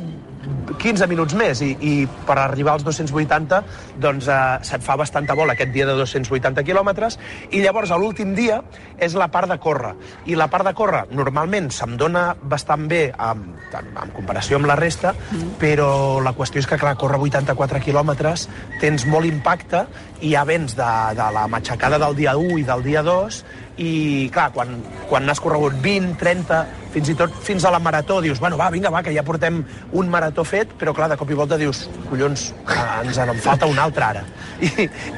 15 0.79 1.09
minuts 1.11 1.37
més 1.39 1.61
i, 1.65 1.73
i 1.81 1.93
per 2.27 2.39
arribar 2.41 2.77
als 2.77 2.85
280 2.87 3.61
doncs 4.03 4.29
eh, 4.29 4.39
se't 4.67 4.85
fa 4.85 4.97
bastanta 4.99 5.37
bola 5.39 5.57
aquest 5.57 5.73
dia 5.75 5.87
de 5.89 5.97
280 5.99 6.65
quilòmetres 6.67 7.19
i 7.51 7.63
llavors 7.65 7.93
l'últim 7.97 8.35
dia 8.37 8.61
és 8.99 9.17
la 9.19 9.29
part 9.33 9.51
de 9.51 9.59
córrer 9.63 9.95
i 10.27 10.37
la 10.39 10.49
part 10.53 10.67
de 10.69 10.75
córrer 10.77 11.05
normalment 11.17 11.71
se'm 11.75 11.97
dona 12.01 12.29
bastant 12.43 12.87
bé 12.91 13.09
en, 13.13 13.45
en 13.77 14.15
comparació 14.17 14.61
amb 14.61 14.71
la 14.71 14.79
resta 14.79 15.15
mm. 15.15 15.57
però 15.63 15.91
la 16.25 16.35
qüestió 16.37 16.63
és 16.63 16.69
que 16.69 16.79
clar, 16.81 16.97
córrer 17.01 17.21
84 17.21 17.83
quilòmetres 17.85 18.49
tens 18.81 19.07
molt 19.11 19.29
impacte 19.29 19.87
i 20.21 20.33
ja 20.33 20.45
vens 20.49 20.77
de, 20.77 20.91
de 21.17 21.31
la 21.35 21.47
matxacada 21.53 21.99
del 22.01 22.17
dia 22.17 22.37
1 22.37 22.61
i 22.63 22.67
del 22.67 22.85
dia 22.87 23.03
2 23.07 23.43
i 23.77 24.29
clar, 24.33 24.51
quan, 24.55 24.71
quan 25.11 25.27
n'has 25.29 25.41
corregut 25.43 25.77
20, 25.85 26.17
30, 26.21 26.61
fins 26.95 27.11
i 27.13 27.17
tot 27.19 27.35
fins 27.45 27.67
a 27.69 27.73
la 27.75 27.81
marató, 27.83 28.23
dius, 28.25 28.41
bueno, 28.41 28.57
va, 28.57 28.71
vinga, 28.73 28.91
va, 28.93 29.03
que 29.05 29.13
ja 29.13 29.25
portem 29.27 29.61
un 29.93 30.13
marató 30.13 30.45
fet, 30.49 30.73
però 30.81 30.95
clar, 30.97 31.11
de 31.13 31.19
cop 31.21 31.31
i 31.31 31.37
volta 31.37 31.59
dius, 31.61 31.85
collons, 32.09 32.49
ens 33.03 33.21
en 33.21 33.35
falta 33.45 33.69
un 33.69 33.79
altre 33.79 34.09
ara. 34.09 34.25
I, 34.57 34.71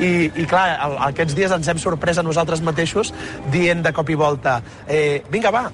i, 0.02 0.10
i 0.42 0.46
clar, 0.50 0.66
el, 0.88 0.96
aquests 1.12 1.36
dies 1.38 1.54
ens 1.54 1.70
hem 1.70 1.78
sorprès 1.82 2.18
a 2.18 2.26
nosaltres 2.26 2.64
mateixos 2.66 3.14
dient 3.54 3.84
de 3.86 3.94
cop 3.94 4.10
i 4.10 4.18
volta, 4.18 4.58
eh, 4.88 5.22
vinga, 5.30 5.54
va, 5.54 5.68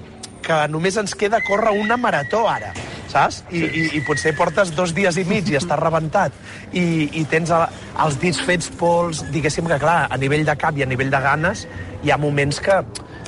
que 0.44 0.64
només 0.68 1.00
ens 1.00 1.16
queda 1.16 1.40
córrer 1.46 1.72
una 1.80 1.96
marató 1.96 2.44
ara 2.50 2.74
saps? 3.14 3.42
I, 3.54 3.62
i, 3.62 3.82
i 3.98 4.02
potser 4.04 4.34
portes 4.36 4.72
dos 4.74 4.94
dies 4.96 5.18
i 5.20 5.24
mig 5.28 5.48
i 5.50 5.58
estàs 5.58 5.80
rebentat 5.80 6.34
i, 6.72 6.84
i 7.20 7.24
tens 7.30 7.52
a, 7.54 7.64
els 8.04 8.18
dits 8.22 8.40
fets 8.44 8.70
pols, 8.80 9.22
diguéssim 9.34 9.68
que, 9.70 9.78
clar, 9.82 10.04
a 10.10 10.20
nivell 10.20 10.44
de 10.46 10.56
cap 10.58 10.76
i 10.78 10.84
a 10.84 10.88
nivell 10.90 11.12
de 11.12 11.20
ganes, 11.24 11.66
hi 12.04 12.12
ha 12.12 12.20
moments 12.20 12.60
que 12.62 12.82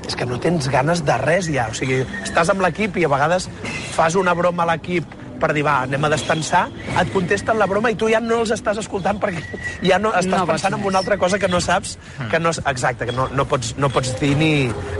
és 0.07 0.15
que 0.15 0.27
no 0.29 0.39
tens 0.39 0.69
ganes 0.71 1.03
de 1.07 1.19
res 1.19 1.49
ja. 1.51 1.67
O 1.73 1.75
sigui, 1.75 2.03
estàs 2.23 2.53
amb 2.53 2.63
l'equip 2.63 2.97
i 3.01 3.07
a 3.07 3.11
vegades 3.11 3.49
fas 3.97 4.15
una 4.15 4.37
broma 4.39 4.63
a 4.67 4.75
l'equip 4.75 5.25
per 5.37 5.51
dir, 5.53 5.67
va, 5.67 5.83
anem 5.85 6.07
a 6.07 6.11
descansar, 6.13 6.63
et 6.97 7.11
contesten 7.13 7.59
la 7.61 7.67
broma 7.69 7.91
i 7.93 7.97
tu 7.99 8.09
ja 8.09 8.23
no 8.25 8.39
els 8.41 8.55
estàs 8.55 8.81
escoltant 8.81 9.19
perquè 9.21 9.43
ja 9.91 9.99
no 10.01 10.15
estàs 10.17 10.41
No 10.41 10.47
pensant 10.49 10.77
en 10.79 10.87
una 10.89 11.03
altra 11.03 11.19
cosa 11.21 11.39
que 11.39 11.49
no 11.49 11.61
saps, 11.61 11.99
que 12.31 12.41
no, 12.41 12.55
exacte, 12.57 13.05
que 13.09 13.13
no, 13.13 13.29
no, 13.33 13.45
pots, 13.49 13.75
no 13.77 13.91
pots 13.93 14.15
dir 14.21 14.35
ni, 14.41 14.53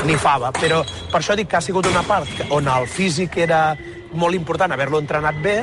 ni 0.05 0.17
fava. 0.21 0.53
Però 0.57 0.83
per 1.13 1.21
això 1.23 1.37
dic 1.39 1.49
que 1.53 1.59
ha 1.61 1.65
sigut 1.65 1.89
una 1.89 2.05
part 2.07 2.53
on 2.53 2.69
el 2.69 2.89
físic 2.89 3.37
era 3.47 3.61
molt 4.17 4.37
important 4.37 4.73
haver-lo 4.73 5.01
entrenat 5.03 5.41
bé, 5.45 5.59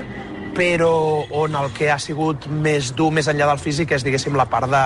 però 0.53 1.25
on 1.33 1.55
el 1.57 1.71
que 1.73 1.89
ha 1.91 1.97
sigut 2.01 2.45
més 2.47 2.91
dur, 2.97 3.09
més 3.15 3.27
enllà 3.31 3.47
del 3.49 3.61
físic, 3.61 3.93
és, 3.95 4.05
diguéssim, 4.05 4.37
la 4.37 4.45
part 4.49 4.69
de, 4.69 4.83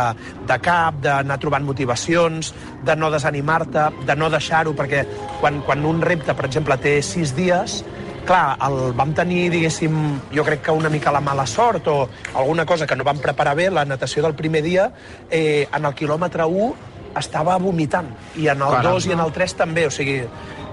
de 0.47 0.57
cap, 0.63 0.97
d'anar 1.03 1.37
trobant 1.43 1.65
motivacions, 1.67 2.53
de 2.87 2.95
no 2.95 3.11
desanimar-te, 3.13 3.89
de 4.07 4.15
no 4.15 4.31
deixar-ho, 4.33 4.73
perquè 4.77 5.03
quan, 5.41 5.61
quan 5.67 5.85
un 5.85 6.01
repte, 6.01 6.35
per 6.37 6.47
exemple, 6.47 6.79
té 6.81 6.97
sis 7.05 7.35
dies, 7.37 7.81
clar, 8.27 8.57
el 8.67 8.93
vam 8.97 9.13
tenir, 9.15 9.47
diguéssim, 9.53 9.95
jo 10.35 10.43
crec 10.47 10.65
que 10.67 10.75
una 10.75 10.91
mica 10.91 11.13
la 11.15 11.23
mala 11.23 11.47
sort 11.47 11.87
o 11.87 11.97
alguna 12.35 12.65
cosa 12.65 12.87
que 12.87 12.95
no 12.95 13.07
vam 13.07 13.19
preparar 13.23 13.55
bé, 13.55 13.69
la 13.71 13.85
natació 13.85 14.23
del 14.23 14.35
primer 14.35 14.63
dia, 14.63 14.91
eh, 15.29 15.67
en 15.71 15.87
el 15.87 15.95
quilòmetre 15.95 16.45
1 16.45 16.95
estava 17.17 17.57
vomitant, 17.57 18.11
i 18.35 18.47
en 18.51 18.61
el 18.61 18.77
Caram. 18.77 18.93
2 18.93 19.07
i 19.09 19.15
en 19.15 19.25
el 19.25 19.35
3 19.35 19.59
també, 19.63 19.87
o 19.87 19.91
sigui... 19.91 20.21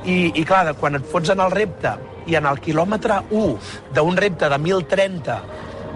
I, 0.04 0.32
i 0.34 0.44
clar, 0.44 0.74
quan 0.80 0.98
et 0.98 1.06
fots 1.10 1.30
en 1.32 1.40
el 1.40 1.52
repte 1.54 1.94
i 2.28 2.36
en 2.36 2.46
el 2.48 2.60
quilòmetre 2.60 3.22
1 3.30 3.92
d'un 3.96 4.16
repte 4.16 4.48
de 4.52 4.58
1030 4.58 5.38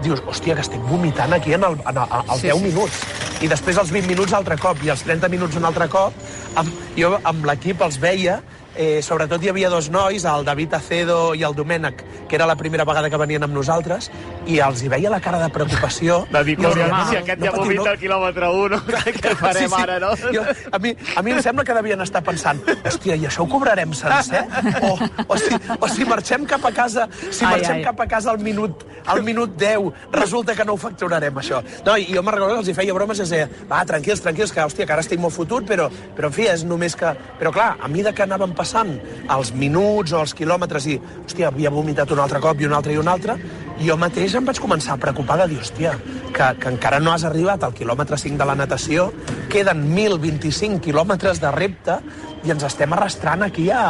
dius, 0.03 0.21
hòstia, 0.25 0.55
que 0.55 0.63
estic 0.63 0.83
vomitant 0.87 1.33
aquí 1.35 1.53
en 1.53 1.63
el, 1.67 1.75
en 1.83 1.97
el, 1.97 2.05
als 2.21 2.39
Sí, 2.39 2.47
10 2.47 2.55
sí. 2.55 2.63
minuts. 2.69 3.01
I 3.43 3.49
després 3.51 3.77
els 3.81 3.91
20 3.91 4.07
minuts 4.07 4.33
altre 4.35 4.55
cop, 4.59 4.79
i 4.83 4.91
els 4.93 5.03
30 5.03 5.29
minuts 5.31 5.57
un 5.59 5.67
altre 5.67 5.89
cop, 5.91 6.15
amb, 6.59 6.71
jo 6.97 7.17
amb 7.23 7.45
l'equip 7.47 7.81
els 7.83 7.99
veia, 7.99 8.39
eh, 8.75 9.01
sobretot 9.03 9.43
hi 9.43 9.51
havia 9.51 9.69
dos 9.71 9.89
nois, 9.91 10.23
el 10.23 10.45
David 10.47 10.77
Acedo 10.79 11.33
i 11.35 11.43
el 11.43 11.55
Domènec, 11.55 12.03
que 12.29 12.35
era 12.39 12.47
la 12.47 12.55
primera 12.55 12.85
vegada 12.87 13.09
que 13.09 13.19
venien 13.19 13.43
amb 13.43 13.55
nosaltres, 13.55 14.09
i 14.49 14.59
els 14.65 14.81
hi 14.83 14.89
veia 14.91 15.11
la 15.13 15.19
cara 15.23 15.39
de 15.41 15.49
preocupació. 15.53 16.23
De 16.33 16.41
dir, 16.47 16.55
i 16.59 16.67
els 16.67 16.77
si, 17.09 17.17
aquest 17.19 17.43
ja 17.43 17.53
patiu, 17.53 17.65
vomita 17.65 17.93
al 17.93 17.99
quilòmetre 18.01 18.49
1, 18.63 18.79
què 19.19 19.35
farem 19.39 19.75
ara, 19.77 19.99
no? 20.01 20.11
Jo, 20.33 20.43
a, 20.71 20.79
mi, 20.81 20.93
a 21.15 21.23
mi 21.25 21.35
em 21.35 21.41
sembla 21.45 21.65
que 21.67 21.75
devien 21.77 22.01
estar 22.05 22.23
pensant 22.25 22.61
hòstia, 22.79 23.17
i 23.19 23.27
això 23.29 23.45
ho 23.45 23.49
cobrarem 23.51 23.93
sencer? 23.97 24.45
O, 24.85 24.95
o, 25.25 25.37
si, 25.39 25.55
o 25.79 25.89
si 25.91 26.07
marxem 26.07 26.45
cap 26.49 26.65
a 26.65 26.71
casa 26.75 27.07
si 27.19 27.45
Ai, 27.45 27.51
marxem 27.53 27.77
ai. 27.79 27.83
cap 27.85 28.01
a 28.01 28.07
casa 28.09 28.31
al 28.33 28.39
minut, 28.43 28.83
al 29.09 29.21
minut 29.25 29.55
10 29.59 30.11
resulta 30.15 30.55
que 30.55 30.65
no 30.65 30.75
ho 30.75 30.81
facturarem, 30.81 31.39
això. 31.41 31.61
No, 31.85 31.95
i 31.97 32.09
jo 32.09 32.23
me'n 32.25 32.35
recordo 32.35 32.57
que 32.57 32.63
els 32.63 32.71
hi 32.71 32.77
feia 32.77 32.95
bromes 32.95 33.21
i 33.21 33.25
els 33.25 33.33
deia, 33.33 33.49
va, 33.69 33.83
tranquils, 33.89 34.23
tranquils, 34.25 34.53
que, 34.55 34.65
hòstia, 34.65 34.87
que 34.87 34.95
ara 34.95 35.05
estic 35.05 35.21
molt 35.21 35.35
fotut, 35.35 35.67
però, 35.69 35.89
però 36.17 36.31
en 36.31 36.35
fi, 36.35 36.47
és 36.51 36.65
només 36.67 36.97
que... 36.99 37.13
Però 37.39 37.53
clar, 37.55 37.71
a 37.81 37.89
mida 37.91 38.13
que 38.15 38.25
anàvem 38.25 38.53
passant 38.57 38.95
els 39.29 39.53
minuts 39.55 40.13
o 40.15 40.23
els 40.23 40.35
quilòmetres 40.37 40.89
i, 40.89 40.99
hòstia, 41.25 41.51
havia 41.53 41.73
vomitat 41.73 42.11
un 42.15 42.23
altre 42.23 42.41
cop 42.43 42.61
i 42.61 42.69
un 42.69 42.75
altre 42.77 42.95
i 42.95 43.01
un 43.01 43.11
altre, 43.11 43.37
jo 43.79 43.95
mateix 43.99 44.35
em 44.35 44.47
vaig 44.47 44.59
començar 44.59 44.95
a 44.95 45.01
preocupar 45.01 45.37
de 45.41 45.49
dir, 45.53 45.59
hòstia, 45.61 45.93
que, 46.35 46.47
que 46.59 46.71
encara 46.73 46.99
no 46.99 47.13
has 47.13 47.23
arribat 47.27 47.63
al 47.63 47.75
quilòmetre 47.75 48.19
5 48.19 48.39
de 48.39 48.47
la 48.47 48.55
natació, 48.59 49.09
queden 49.51 49.85
1.025 49.93 50.81
quilòmetres 50.83 51.39
de 51.41 51.51
repte 51.55 51.99
i 52.45 52.53
ens 52.53 52.63
estem 52.63 52.93
arrastrant 52.95 53.43
aquí 53.43 53.67
a, 53.71 53.83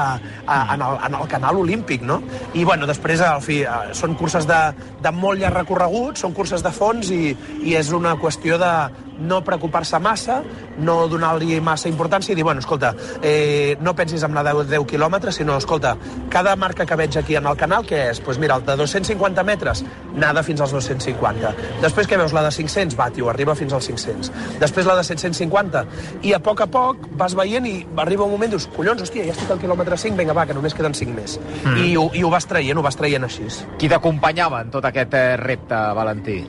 a, 0.45 0.59
en, 0.75 0.81
el, 0.81 0.97
en 1.05 1.17
el 1.19 1.27
canal 1.29 1.59
olímpic, 1.61 2.05
no? 2.05 2.21
I, 2.53 2.63
bueno, 2.65 2.87
després, 2.89 3.21
al 3.25 3.43
fi, 3.45 3.61
eh, 3.65 3.93
són 3.97 4.15
curses 4.19 4.47
de, 4.49 4.59
de 5.03 5.13
molt 5.13 5.41
llarg 5.41 5.61
recorregut, 5.61 6.17
són 6.21 6.33
curses 6.37 6.65
de 6.65 6.73
fons 6.73 7.11
i, 7.13 7.35
i 7.65 7.77
és 7.77 7.93
una 7.95 8.15
qüestió 8.21 8.57
de 8.61 8.73
no 9.19 9.43
preocupar-se 9.43 9.99
massa, 9.99 10.39
no 10.79 11.07
donar-li 11.11 11.59
massa 11.61 11.89
importància 11.89 12.33
i 12.33 12.35
dir, 12.35 12.43
bueno, 12.43 12.63
escolta, 12.63 12.93
eh, 13.21 13.77
no 13.81 13.95
pensis 13.95 14.23
en 14.23 14.31
anar 14.31 14.53
10, 14.53 14.69
10 14.69 14.85
quilòmetres, 14.87 15.35
sinó, 15.35 15.57
escolta, 15.57 15.95
cada 16.29 16.55
marca 16.55 16.85
que 16.85 16.95
veig 16.95 17.17
aquí 17.17 17.35
en 17.35 17.47
el 17.47 17.57
canal, 17.57 17.85
què 17.85 18.09
és? 18.09 18.19
Doncs 18.19 18.25
pues 18.25 18.39
mira, 18.39 18.55
el 18.55 18.65
de 18.65 18.75
250 18.75 19.43
metres, 19.43 19.83
nada 20.15 20.43
fins 20.43 20.61
als 20.61 20.71
250. 20.71 21.53
Després 21.81 22.07
què 22.07 22.17
veus? 22.19 22.33
La 22.35 22.43
de 22.45 22.51
500, 22.51 22.97
va, 22.99 23.09
tio, 23.09 23.29
arriba 23.29 23.55
fins 23.55 23.73
als 23.73 23.87
500. 23.87 24.31
Després 24.59 24.85
la 24.85 24.95
de 24.99 25.03
750. 25.07 25.85
I 26.27 26.33
a 26.35 26.41
poc 26.43 26.61
a 26.61 26.69
poc 26.69 27.07
vas 27.17 27.35
veient 27.35 27.65
i 27.65 27.75
arriba 27.97 28.27
un 28.27 28.35
moment, 28.35 28.51
dius, 28.51 28.67
collons, 28.75 29.01
hòstia, 29.01 29.25
ja 29.25 29.35
estic 29.35 29.51
al 29.55 29.61
quilòmetre 29.61 29.97
5, 29.97 30.19
vinga, 30.19 30.35
va, 30.37 30.45
que 30.45 30.57
només 30.57 30.75
queden 30.77 30.93
5 30.97 31.15
més. 31.15 31.39
Mm. 31.63 31.77
I, 31.85 31.97
ho, 31.97 32.09
I 32.13 32.23
ho 32.23 32.31
vas 32.33 32.47
traient, 32.49 32.77
ho 32.77 32.85
vas 32.85 32.99
traient 32.99 33.25
així. 33.25 33.49
Qui 33.79 33.89
t'acompanyava 33.91 34.63
en 34.65 34.73
tot 34.73 34.85
aquest 34.85 35.15
eh, 35.17 35.37
repte, 35.39 35.83
Valentí? 35.95 36.41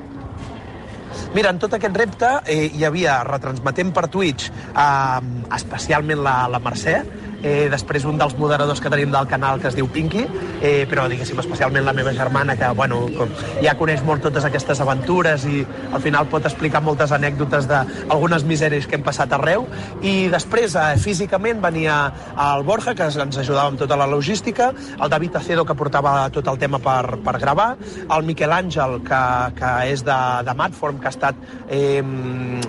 Mira, 1.34 1.50
en 1.52 1.60
tot 1.62 1.74
aquest 1.76 1.96
repte 1.96 2.30
eh, 2.50 2.68
hi 2.74 2.84
havia 2.88 3.20
retransmetent 3.26 3.92
per 3.94 4.08
Twitch 4.12 4.50
eh, 4.50 5.20
especialment 5.56 6.24
la, 6.26 6.36
la 6.50 6.60
Mercè, 6.62 6.96
eh, 7.42 7.68
després 7.72 8.04
un 8.08 8.18
dels 8.20 8.36
moderadors 8.38 8.80
que 8.80 8.90
tenim 8.92 9.10
del 9.12 9.28
canal 9.30 9.60
que 9.60 9.68
es 9.70 9.76
diu 9.76 9.88
Pinky, 9.90 10.24
eh, 10.60 10.86
però 10.90 11.06
diguéssim 11.10 11.38
especialment 11.42 11.84
la 11.86 11.94
meva 11.96 12.12
germana 12.16 12.56
que 12.56 12.68
bueno, 12.76 13.02
com, 13.16 13.32
ja 13.64 13.74
coneix 13.78 14.02
molt 14.06 14.24
totes 14.26 14.46
aquestes 14.46 14.80
aventures 14.80 15.46
i 15.48 15.64
al 15.92 16.02
final 16.04 16.28
pot 16.30 16.46
explicar 16.48 16.82
moltes 16.84 17.12
anècdotes 17.16 17.68
d'algunes 17.70 18.44
misèries 18.48 18.86
que 18.86 18.98
hem 18.98 19.06
passat 19.06 19.32
arreu. 19.36 19.66
I 20.02 20.28
després 20.32 20.76
eh, 20.76 20.94
físicament 21.00 21.62
venia 21.62 22.00
el 22.50 22.64
Borja 22.66 22.94
que 22.96 23.08
ens 23.10 23.38
ajudava 23.40 23.68
amb 23.72 23.80
tota 23.80 23.98
la 24.00 24.08
logística, 24.10 24.70
el 25.00 25.12
David 25.12 25.40
Acedo 25.40 25.64
que 25.64 25.76
portava 25.76 26.14
tot 26.34 26.48
el 26.50 26.58
tema 26.60 26.80
per, 26.82 27.18
per 27.24 27.38
gravar, 27.40 27.70
el 28.10 28.26
Miquel 28.28 28.52
Àngel 28.54 29.00
que, 29.06 29.22
que 29.58 29.72
és 29.90 30.04
de, 30.06 30.18
de 30.46 30.56
Matform 30.56 31.00
que 31.00 31.08
ha 31.08 31.14
estat 31.14 31.40
eh, 31.68 32.02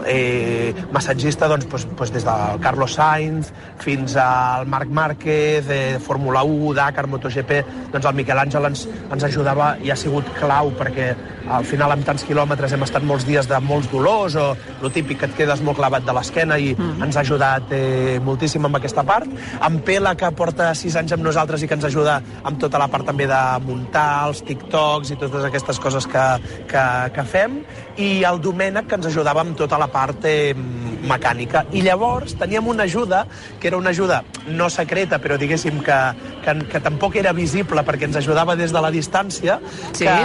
eh, 0.06 0.74
massatgista 0.94 1.50
doncs, 1.51 1.68
doncs, 1.72 1.88
doncs 1.98 2.13
des 2.16 2.25
del 2.28 2.62
Carlos 2.63 2.96
Sainz 2.98 3.51
fins 3.82 4.16
al 4.62 4.68
Marc 4.68 4.89
Márquez, 4.89 5.65
eh, 5.70 6.00
Fórmula 6.00 6.44
1, 6.44 6.74
Dakar, 6.77 7.08
MotoGP, 7.08 7.63
doncs 7.91 8.06
el 8.06 8.18
Miquel 8.18 8.38
Àngel 8.38 8.70
ens, 8.70 8.86
ens 9.12 9.25
ajudava 9.25 9.74
i 9.82 9.89
ha 9.89 9.98
sigut 9.98 10.30
clau 10.38 10.70
perquè 10.77 11.12
al 11.51 11.65
final 11.67 11.91
amb 11.93 12.05
tants 12.08 12.24
quilòmetres 12.27 12.74
hem 12.75 12.86
estat 12.86 13.03
molts 13.08 13.25
dies 13.27 13.48
de 13.50 13.60
molts 13.63 13.89
dolors 13.91 14.38
o 14.39 14.46
el 14.81 14.91
típic 14.96 15.20
que 15.22 15.29
et 15.29 15.36
quedes 15.38 15.62
molt 15.65 15.77
clavat 15.79 16.05
de 16.08 16.15
l'esquena 16.15 16.58
i 16.58 16.72
mm. 16.74 17.03
ens 17.05 17.17
ha 17.17 17.24
ajudat 17.25 17.74
eh, 17.75 18.17
moltíssim 18.24 18.65
amb 18.67 18.79
aquesta 18.79 19.03
part. 19.08 19.29
En 19.67 19.79
Pela, 19.86 20.15
que 20.20 20.31
porta 20.38 20.72
sis 20.77 20.96
anys 21.00 21.15
amb 21.15 21.25
nosaltres 21.27 21.63
i 21.63 21.70
que 21.70 21.77
ens 21.77 21.88
ajuda 21.89 22.20
amb 22.48 22.60
tota 22.62 22.79
la 22.81 22.88
part 22.91 23.08
també 23.08 23.27
de 23.29 23.41
muntar 23.65 24.08
els 24.29 24.43
TikToks 24.48 25.13
i 25.13 25.20
totes 25.22 25.48
aquestes 25.50 25.81
coses 25.84 26.08
que, 26.10 26.25
que, 26.72 26.86
que 27.15 27.27
fem. 27.27 27.62
I 28.01 28.24
el 28.27 28.39
Domènec, 28.41 28.88
que 28.88 29.00
ens 29.00 29.10
ajudava 29.12 29.43
amb 29.43 29.58
tota 29.60 29.79
la 29.81 29.89
part 29.91 30.25
eh, 30.29 30.55
mecànica. 30.55 31.65
I 31.75 31.84
llavors 31.86 32.38
teníem 32.39 32.67
una 32.72 32.88
ajuda, 32.89 33.25
que 33.60 33.70
era 33.72 33.77
una 33.77 33.91
ajuda 33.91 34.24
no 34.48 34.70
secreta, 34.72 35.20
però 35.22 35.38
diguéssim 35.41 35.81
que, 35.86 36.00
que, 36.43 36.55
que 36.67 36.79
tampoc 36.83 37.15
era 37.21 37.31
visible 37.33 37.83
perquè 37.88 38.10
ens 38.10 38.17
ajudava 38.21 38.55
des 38.55 38.71
de 38.74 38.81
la 38.81 38.91
distància, 38.91 39.60
Sí. 39.93 40.05
que, 40.05 40.15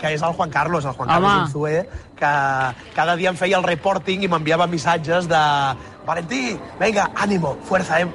que 0.00 0.14
és 0.14 0.22
el 0.22 0.32
Juan 0.34 0.50
Carlos, 0.50 0.84
el 0.84 0.92
Juan 0.92 1.10
Home. 1.10 1.20
Carlos 1.26 1.48
Unzué, 1.48 1.88
que 2.20 2.32
cada 2.94 3.16
dia 3.16 3.30
em 3.30 3.36
feia 3.36 3.56
el 3.56 3.64
reporting 3.64 4.22
i 4.22 4.28
m'enviava 4.28 4.66
missatges 4.68 5.28
de 5.30 5.40
Valentí, 6.10 6.58
venga, 6.80 7.12
ánimo, 7.14 7.56
fuerza, 7.62 8.00
eh? 8.00 8.08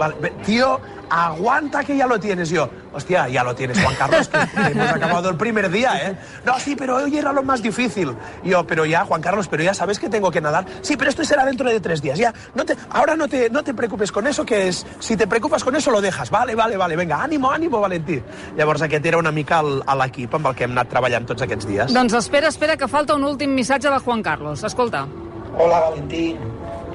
Tío, 0.45 0.81
aguanta 1.09 1.81
que 1.81 1.95
ya 1.95 2.05
lo 2.07 2.19
tienes. 2.19 2.49
Yo, 2.49 2.69
hostia, 2.91 3.29
ya 3.29 3.41
lo 3.41 3.55
tienes, 3.55 3.81
Juan 3.81 3.95
Carlos, 3.95 4.27
que, 4.27 4.37
hemos 4.71 4.89
acabado 4.89 5.29
el 5.29 5.37
primer 5.37 5.69
día, 5.69 6.09
¿eh? 6.09 6.17
No, 6.43 6.59
sí, 6.59 6.75
pero 6.75 6.97
hoy 6.97 7.17
era 7.17 7.31
lo 7.31 7.41
más 7.41 7.61
difícil. 7.61 8.13
Yo, 8.43 8.67
pero 8.67 8.85
ya, 8.85 9.05
Juan 9.05 9.21
Carlos, 9.21 9.47
pero 9.47 9.63
ya 9.63 9.73
sabes 9.73 9.97
que 9.97 10.09
tengo 10.09 10.29
que 10.29 10.41
nadar. 10.41 10.65
Sí, 10.81 10.97
pero 10.97 11.09
esto 11.09 11.23
será 11.23 11.45
dentro 11.45 11.69
de 11.69 11.79
tres 11.79 12.01
días. 12.01 12.19
Ya, 12.19 12.33
no 12.53 12.65
te, 12.65 12.75
ahora 12.89 13.15
no 13.15 13.29
te, 13.29 13.49
no 13.49 13.63
te 13.63 13.73
preocupes 13.73 14.11
con 14.11 14.27
eso, 14.27 14.45
que 14.45 14.67
es, 14.67 14.85
si 14.99 15.15
te 15.15 15.25
preocupas 15.25 15.63
con 15.63 15.73
eso, 15.77 15.89
lo 15.89 16.01
dejas. 16.01 16.29
Vale, 16.29 16.53
vale, 16.53 16.75
vale, 16.75 16.97
venga, 16.97 17.23
ànimo, 17.23 17.49
ànimo, 17.49 17.79
Valentí. 17.79 18.21
Llavors 18.57 18.81
aquest 18.81 19.05
era 19.05 19.17
una 19.17 19.31
mica 19.31 19.59
a 19.59 19.95
l'equip 19.95 20.35
amb 20.35 20.51
el 20.51 20.55
que 20.55 20.67
hem 20.67 20.75
anat 20.75 20.91
treballant 20.91 21.31
tots 21.31 21.47
aquests 21.47 21.69
dies. 21.69 21.95
Doncs 21.95 22.19
espera, 22.19 22.51
espera, 22.51 22.75
que 22.75 22.89
falta 22.91 23.15
un 23.15 23.23
últim 23.23 23.55
missatge 23.55 23.87
de 23.89 23.99
Juan 23.99 24.21
Carlos. 24.21 24.65
Escolta. 24.67 25.07
Hola 25.57 25.79
Valentín, 25.79 26.37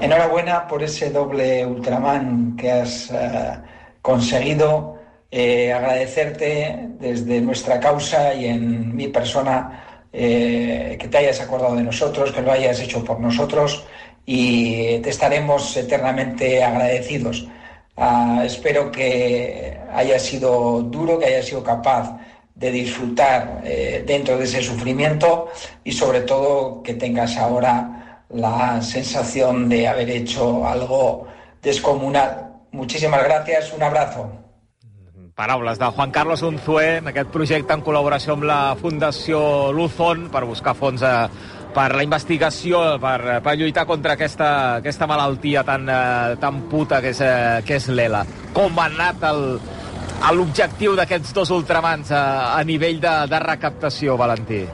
enhorabuena 0.01 0.67
por 0.67 0.81
ese 0.83 1.09
doble 1.11 1.65
Ultraman 1.65 2.55
que 2.57 2.71
has 2.71 3.11
eh, 3.11 3.57
conseguido. 4.01 4.99
Eh, 5.33 5.71
agradecerte 5.71 6.89
desde 6.99 7.39
nuestra 7.39 7.79
causa 7.79 8.33
y 8.33 8.47
en 8.47 8.93
mi 8.93 9.07
persona 9.07 10.07
eh, 10.11 10.97
que 10.99 11.07
te 11.07 11.19
hayas 11.19 11.39
acordado 11.39 11.75
de 11.75 11.83
nosotros, 11.83 12.33
que 12.33 12.41
lo 12.41 12.51
hayas 12.51 12.81
hecho 12.81 13.01
por 13.01 13.17
nosotros 13.17 13.85
y 14.25 14.97
te 14.97 15.09
estaremos 15.09 15.77
eternamente 15.77 16.61
agradecidos. 16.61 17.47
Ah, 17.95 18.43
espero 18.45 18.91
que 18.91 19.77
haya 19.93 20.19
sido 20.19 20.81
duro, 20.81 21.17
que 21.17 21.27
haya 21.27 21.43
sido 21.43 21.63
capaz 21.63 22.19
de 22.55 22.69
disfrutar 22.69 23.63
dentro 24.05 24.37
de 24.37 24.43
ese 24.43 24.61
sufrimiento 24.61 25.47
y 25.83 25.93
sobre 25.93 26.21
todo 26.21 26.83
que 26.83 26.93
tengas 26.93 27.37
ahora 27.37 28.00
la 28.33 28.81
sensación 28.81 29.69
de 29.69 29.87
haber 29.87 30.09
hecho 30.09 30.65
algo 30.65 31.27
descomunal. 31.61 32.51
Muchísimas 32.71 33.23
gracias, 33.23 33.73
un 33.73 33.83
abrazo. 33.83 34.31
Paraules 35.35 35.79
de 35.79 35.85
Juan 35.85 36.11
Carlos 36.11 36.41
Unzué 36.41 36.97
en 36.97 37.07
aquest 37.07 37.31
projecte 37.31 37.73
en 37.73 37.81
col·laboració 37.81 38.35
amb 38.35 38.45
la 38.45 38.75
Fundació 38.77 39.71
Luzon 39.73 40.27
per 40.29 40.43
buscar 40.45 40.75
fons 40.75 41.01
eh, 41.07 41.13
per 41.73 41.87
la 41.95 42.03
investigació, 42.03 42.81
per, 43.01 43.39
per 43.41 43.55
lluitar 43.57 43.85
contra 43.87 44.17
aquesta, 44.17 44.49
aquesta 44.81 45.07
malaltia 45.07 45.63
tan, 45.63 45.87
eh, 45.89 46.35
tan 46.39 46.65
puta 46.69 46.99
que 47.01 47.15
és, 47.15 47.21
eh, 47.23 47.61
que 47.65 47.79
és 47.79 47.87
l'ELA. 47.89 48.25
Com 48.53 48.77
ha 48.77 48.89
anat 48.91 49.23
el, 49.31 49.43
l'objectiu 50.35 50.97
d'aquests 50.99 51.33
dos 51.33 51.49
ultramans 51.55 52.11
a, 52.11 52.23
a 52.59 52.63
nivell 52.67 52.99
de, 53.01 53.15
de 53.31 53.41
recaptació, 53.47 54.19
Valentí? 54.19 54.65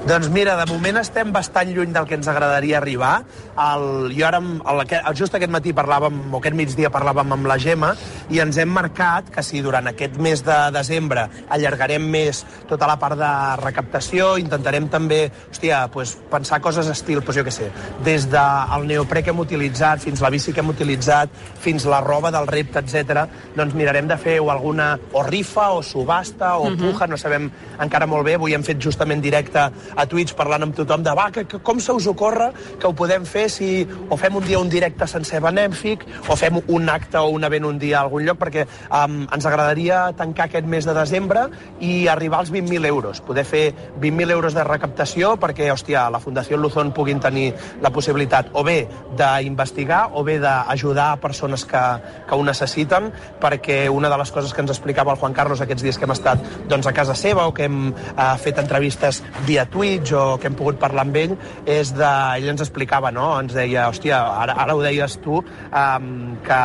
Doncs 0.00 0.30
mira, 0.32 0.54
de 0.56 0.64
moment 0.64 0.96
estem 0.96 1.28
bastant 1.28 1.68
lluny 1.76 1.90
del 1.92 2.06
que 2.08 2.16
ens 2.16 2.28
agradaria 2.30 2.78
arribar. 2.78 3.18
El, 3.60 3.82
jo 4.16 4.24
ara, 4.24 4.38
el, 4.40 4.78
just 5.18 5.34
aquest 5.36 5.52
matí 5.52 5.74
parlàvem, 5.76 6.22
o 6.32 6.38
aquest 6.38 6.56
migdia 6.56 6.88
parlàvem 6.90 7.34
amb 7.36 7.48
la 7.50 7.58
Gemma, 7.60 7.90
i 8.32 8.40
ens 8.40 8.56
hem 8.58 8.72
marcat 8.72 9.28
que 9.34 9.44
si 9.44 9.60
durant 9.60 9.90
aquest 9.90 10.16
mes 10.16 10.40
de 10.46 10.56
desembre 10.72 11.26
allargarem 11.52 12.06
més 12.14 12.40
tota 12.70 12.88
la 12.88 12.96
part 13.02 13.18
de 13.20 13.32
recaptació, 13.60 14.30
intentarem 14.40 14.88
també, 14.88 15.20
hòstia, 15.50 15.82
pues, 15.92 16.16
pensar 16.32 16.62
coses 16.64 16.88
estil, 16.88 17.20
pues, 17.20 17.36
jo 17.36 17.44
què 17.44 17.52
sé, 17.52 17.68
des 18.06 18.24
del 18.32 18.88
neoprè 18.88 19.20
que 19.22 19.34
hem 19.34 19.44
utilitzat, 19.44 20.00
fins 20.00 20.24
la 20.24 20.32
bici 20.32 20.56
que 20.56 20.64
hem 20.64 20.72
utilitzat, 20.72 21.28
fins 21.60 21.84
la 21.84 22.00
roba 22.00 22.32
del 22.32 22.48
repte, 22.48 22.80
etc. 22.80 23.26
doncs 23.54 23.76
mirarem 23.76 24.08
de 24.08 24.16
fer 24.16 24.40
o 24.40 24.48
alguna 24.50 24.94
o 25.12 25.26
rifa, 25.28 25.68
o 25.76 25.84
subhasta, 25.84 26.56
o 26.56 26.64
uh 26.64 26.72
-huh. 26.72 26.92
puja, 26.92 27.06
no 27.06 27.18
sabem 27.18 27.50
encara 27.78 28.06
molt 28.06 28.24
bé. 28.24 28.34
Avui 28.34 28.54
hem 28.54 28.64
fet 28.64 28.80
justament 28.80 29.20
directe 29.20 29.68
a 29.96 30.06
Twitch 30.06 30.34
parlant 30.38 30.66
amb 30.66 30.76
tothom 30.76 31.04
de 31.04 31.14
va, 31.16 31.28
que, 31.34 31.44
que, 31.48 31.60
com 31.64 31.80
se 31.80 31.92
us 31.92 32.06
ocorre 32.10 32.50
que 32.78 32.88
ho 32.88 32.94
podem 32.96 33.24
fer 33.28 33.46
si 33.52 33.70
o 34.08 34.18
fem 34.20 34.36
un 34.36 34.46
dia 34.46 34.60
un 34.60 34.70
directe 34.70 35.08
sencer 35.10 35.40
benèfic 35.42 36.04
o 36.28 36.36
fem 36.38 36.60
un 36.66 36.88
acte 36.92 37.18
o 37.20 37.30
un 37.34 37.44
event 37.46 37.66
un 37.68 37.78
dia 37.80 37.98
a 38.00 38.04
algun 38.06 38.24
lloc? 38.26 38.40
Perquè 38.40 38.66
um, 38.88 39.22
ens 39.26 39.46
agradaria 39.46 40.02
tancar 40.16 40.48
aquest 40.48 40.68
mes 40.70 40.86
de 40.88 40.94
desembre 40.96 41.46
i 41.80 42.06
arribar 42.08 42.40
als 42.40 42.52
20.000 42.52 42.86
euros, 42.88 43.20
poder 43.20 43.44
fer 43.44 43.64
20.000 44.00 44.36
euros 44.36 44.56
de 44.56 44.64
recaptació 44.64 45.34
perquè, 45.40 45.70
hòstia, 45.72 46.08
la 46.12 46.20
Fundació 46.22 46.58
Luzón 46.58 46.92
puguin 46.96 47.20
tenir 47.20 47.50
la 47.82 47.92
possibilitat 47.94 48.50
o 48.54 48.64
bé 48.66 48.78
d'investigar 49.18 50.10
o 50.14 50.24
bé 50.24 50.38
d'ajudar 50.42 51.12
persones 51.20 51.64
que, 51.68 51.82
que 52.28 52.36
ho 52.36 52.44
necessiten 52.46 53.10
perquè 53.40 53.82
una 53.90 54.10
de 54.10 54.18
les 54.20 54.32
coses 54.32 54.54
que 54.54 54.64
ens 54.64 54.74
explicava 54.74 55.14
el 55.14 55.20
Juan 55.20 55.36
Carlos 55.36 55.60
aquests 55.60 55.84
dies 55.84 55.98
que 55.98 56.06
hem 56.08 56.14
estat 56.14 56.42
doncs, 56.70 56.86
a 56.86 56.94
casa 56.96 57.16
seva 57.18 57.46
o 57.48 57.54
que 57.54 57.66
hem 57.68 57.90
uh, 57.90 58.34
fet 58.40 58.60
entrevistes 58.62 59.22
via 59.46 59.66
Twitch 59.66 59.79
Twitch 59.80 60.12
o 60.12 60.36
que 60.36 60.50
hem 60.50 60.56
pogut 60.58 60.76
parlar 60.76 61.06
amb 61.06 61.14
ell 61.16 61.30
és 61.64 61.94
de... 61.96 62.08
Ell 62.36 62.50
ens 62.52 62.60
explicava, 62.60 63.08
no? 63.16 63.30
Ens 63.40 63.54
deia, 63.56 63.86
hòstia, 63.88 64.18
ara, 64.42 64.52
ara 64.60 64.74
ho 64.76 64.82
deies 64.84 65.14
tu, 65.24 65.38
um, 65.40 66.10
que, 66.44 66.58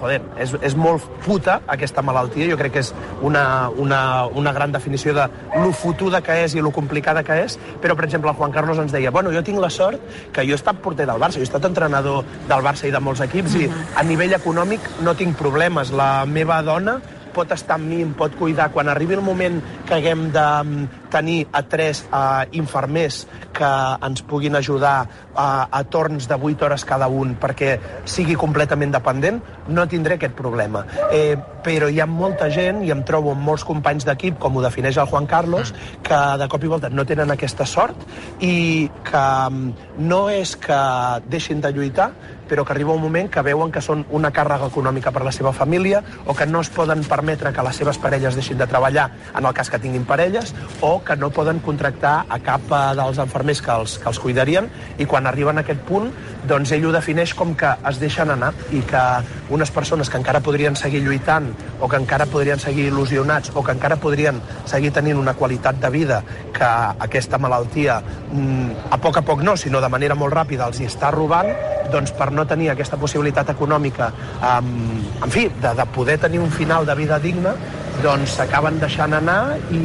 joder, 0.00 0.16
és, 0.42 0.54
és 0.66 0.74
molt 0.74 1.04
puta 1.22 1.60
aquesta 1.70 2.02
malaltia. 2.02 2.48
Jo 2.50 2.58
crec 2.58 2.74
que 2.74 2.82
és 2.82 2.90
una, 3.22 3.44
una, 3.70 4.00
una 4.34 4.54
gran 4.56 4.74
definició 4.74 5.14
de 5.14 5.28
lo 5.54 5.70
fotuda 5.78 6.24
que 6.26 6.40
és 6.42 6.56
i 6.58 6.64
lo 6.64 6.72
complicada 6.74 7.22
que 7.22 7.38
és, 7.44 7.54
però, 7.82 7.94
per 7.94 8.08
exemple, 8.08 8.34
el 8.34 8.40
Juan 8.40 8.56
Carlos 8.56 8.82
ens 8.82 8.94
deia, 8.96 9.14
bueno, 9.14 9.30
jo 9.30 9.44
tinc 9.46 9.62
la 9.62 9.70
sort 9.70 10.02
que 10.34 10.42
jo 10.48 10.56
he 10.56 10.58
estat 10.58 10.82
porter 10.82 11.06
del 11.06 11.22
Barça, 11.22 11.38
jo 11.38 11.46
he 11.46 11.50
estat 11.50 11.70
entrenador 11.70 12.26
del 12.50 12.66
Barça 12.66 12.90
i 12.90 12.94
de 12.94 12.98
molts 12.98 13.22
equips, 13.28 13.60
i 13.62 13.70
a 13.94 14.02
nivell 14.02 14.34
econòmic 14.40 14.90
no 15.06 15.14
tinc 15.14 15.38
problemes. 15.38 15.94
La 15.94 16.26
meva 16.26 16.58
dona 16.66 16.98
pot 17.36 17.52
estar 17.52 17.76
amb 17.76 17.90
mi, 17.90 18.00
em 18.04 18.14
pot 18.16 18.34
cuidar. 18.38 18.70
Quan 18.72 18.88
arribi 18.88 19.18
el 19.18 19.24
moment 19.24 19.60
que 19.86 19.98
haguem 19.98 20.30
de 20.34 20.46
mm, 20.64 21.02
tenir 21.12 21.38
a 21.52 21.62
tres 21.68 22.02
uh, 22.08 22.44
infermers 22.56 23.24
que 23.56 23.70
ens 24.06 24.24
puguin 24.26 24.56
ajudar 24.56 24.96
uh, 25.06 25.66
a 25.70 25.82
torns 25.84 26.28
de 26.28 26.36
8 26.36 26.66
hores 26.66 26.84
cada 26.88 27.08
un 27.08 27.36
perquè 27.40 27.76
sigui 28.08 28.36
completament 28.38 28.94
dependent, 28.94 29.40
no 29.68 29.86
tindré 29.88 30.16
aquest 30.16 30.36
problema. 30.38 30.84
Eh, 31.12 31.36
però 31.66 31.90
hi 31.90 32.00
ha 32.00 32.06
molta 32.06 32.48
gent, 32.52 32.82
i 32.86 32.92
em 32.94 33.02
trobo 33.06 33.32
amb 33.34 33.42
molts 33.46 33.64
companys 33.66 34.06
d'equip, 34.06 34.38
com 34.42 34.56
ho 34.56 34.64
defineix 34.64 34.98
el 35.02 35.08
Juan 35.10 35.26
Carlos, 35.30 35.74
que 36.06 36.20
de 36.40 36.48
cop 36.52 36.64
i 36.64 36.70
volta 36.70 36.90
no 36.92 37.04
tenen 37.08 37.32
aquesta 37.34 37.66
sort 37.66 38.06
i 38.40 38.88
que 39.06 39.26
mm, 39.50 40.00
no 40.06 40.26
és 40.32 40.56
que 40.60 40.80
deixin 41.30 41.62
de 41.64 41.72
lluitar, 41.74 42.10
però 42.48 42.64
que 42.64 42.72
arriba 42.72 42.94
un 42.94 43.02
moment 43.02 43.30
que 43.30 43.42
veuen 43.42 43.72
que 43.72 43.82
són 43.84 44.04
una 44.10 44.32
càrrega 44.34 44.68
econòmica 44.70 45.12
per 45.12 45.24
la 45.26 45.32
seva 45.32 45.52
família 45.52 46.02
o 46.26 46.34
que 46.34 46.46
no 46.46 46.60
es 46.60 46.70
poden 46.70 47.04
permetre 47.04 47.52
que 47.52 47.64
les 47.66 47.76
seves 47.76 47.98
parelles 47.98 48.34
deixin 48.38 48.58
de 48.58 48.66
treballar 48.66 49.10
en 49.34 49.44
el 49.44 49.54
cas 49.54 49.70
que 49.70 49.80
tinguin 49.82 50.04
parelles 50.04 50.54
o 50.80 51.02
que 51.04 51.16
no 51.16 51.30
poden 51.30 51.60
contractar 51.60 52.24
a 52.28 52.38
cap 52.40 52.70
eh, 52.70 52.82
dels 52.98 53.20
enfermers 53.22 53.62
que 53.62 53.72
els, 53.72 53.98
que 53.98 54.08
els 54.08 54.20
cuidarien. 54.22 54.70
I 54.98 55.06
quan 55.06 55.26
arriben 55.26 55.58
a 55.58 55.66
aquest 55.66 55.82
punt 55.88 56.10
doncs 56.46 56.72
ell 56.72 56.86
ho 56.86 56.92
defineix 56.94 57.34
com 57.34 57.54
que 57.58 57.72
es 57.90 58.00
deixen 58.00 58.30
anar 58.30 58.52
i 58.74 58.82
que 58.86 59.04
unes 59.50 59.70
persones 59.70 60.10
que 60.10 60.18
encara 60.20 60.40
podrien 60.40 60.76
seguir 60.76 61.02
lluitant 61.04 61.50
o 61.80 61.88
que 61.88 61.98
encara 62.00 62.26
podrien 62.30 62.60
seguir 62.62 62.88
il·lusionats 62.90 63.52
o 63.54 63.62
que 63.64 63.74
encara 63.74 63.98
podrien 64.00 64.40
seguir 64.66 64.92
tenint 64.94 65.18
una 65.18 65.34
qualitat 65.34 65.80
de 65.82 65.90
vida 65.90 66.22
que 66.54 66.70
aquesta 67.06 67.38
malaltia 67.38 68.00
mm, 68.30 68.90
a 68.90 68.98
poc 69.02 69.20
a 69.20 69.24
poc 69.26 69.42
no, 69.42 69.56
sinó 69.56 69.80
de 69.80 69.90
manera 69.92 70.16
molt 70.18 70.34
ràpida 70.34 70.68
els 70.70 70.80
hi 70.80 70.88
està 70.88 71.10
robant, 71.14 71.50
doncs 71.92 72.12
per 72.16 72.30
no 72.36 72.46
tenir 72.48 72.70
aquesta 72.72 72.98
possibilitat 73.00 73.54
econòmica, 73.56 74.10
um, 74.38 75.00
en 75.24 75.32
fi, 75.32 75.48
de, 75.62 75.72
de 75.78 75.86
poder 75.96 76.18
tenir 76.22 76.42
un 76.44 76.52
final 76.52 76.86
de 76.86 76.94
vida 76.98 77.18
digne, 77.22 77.56
doncs 78.04 78.36
s'acaben 78.36 78.78
deixant 78.82 79.16
anar 79.16 79.56
i, 79.72 79.80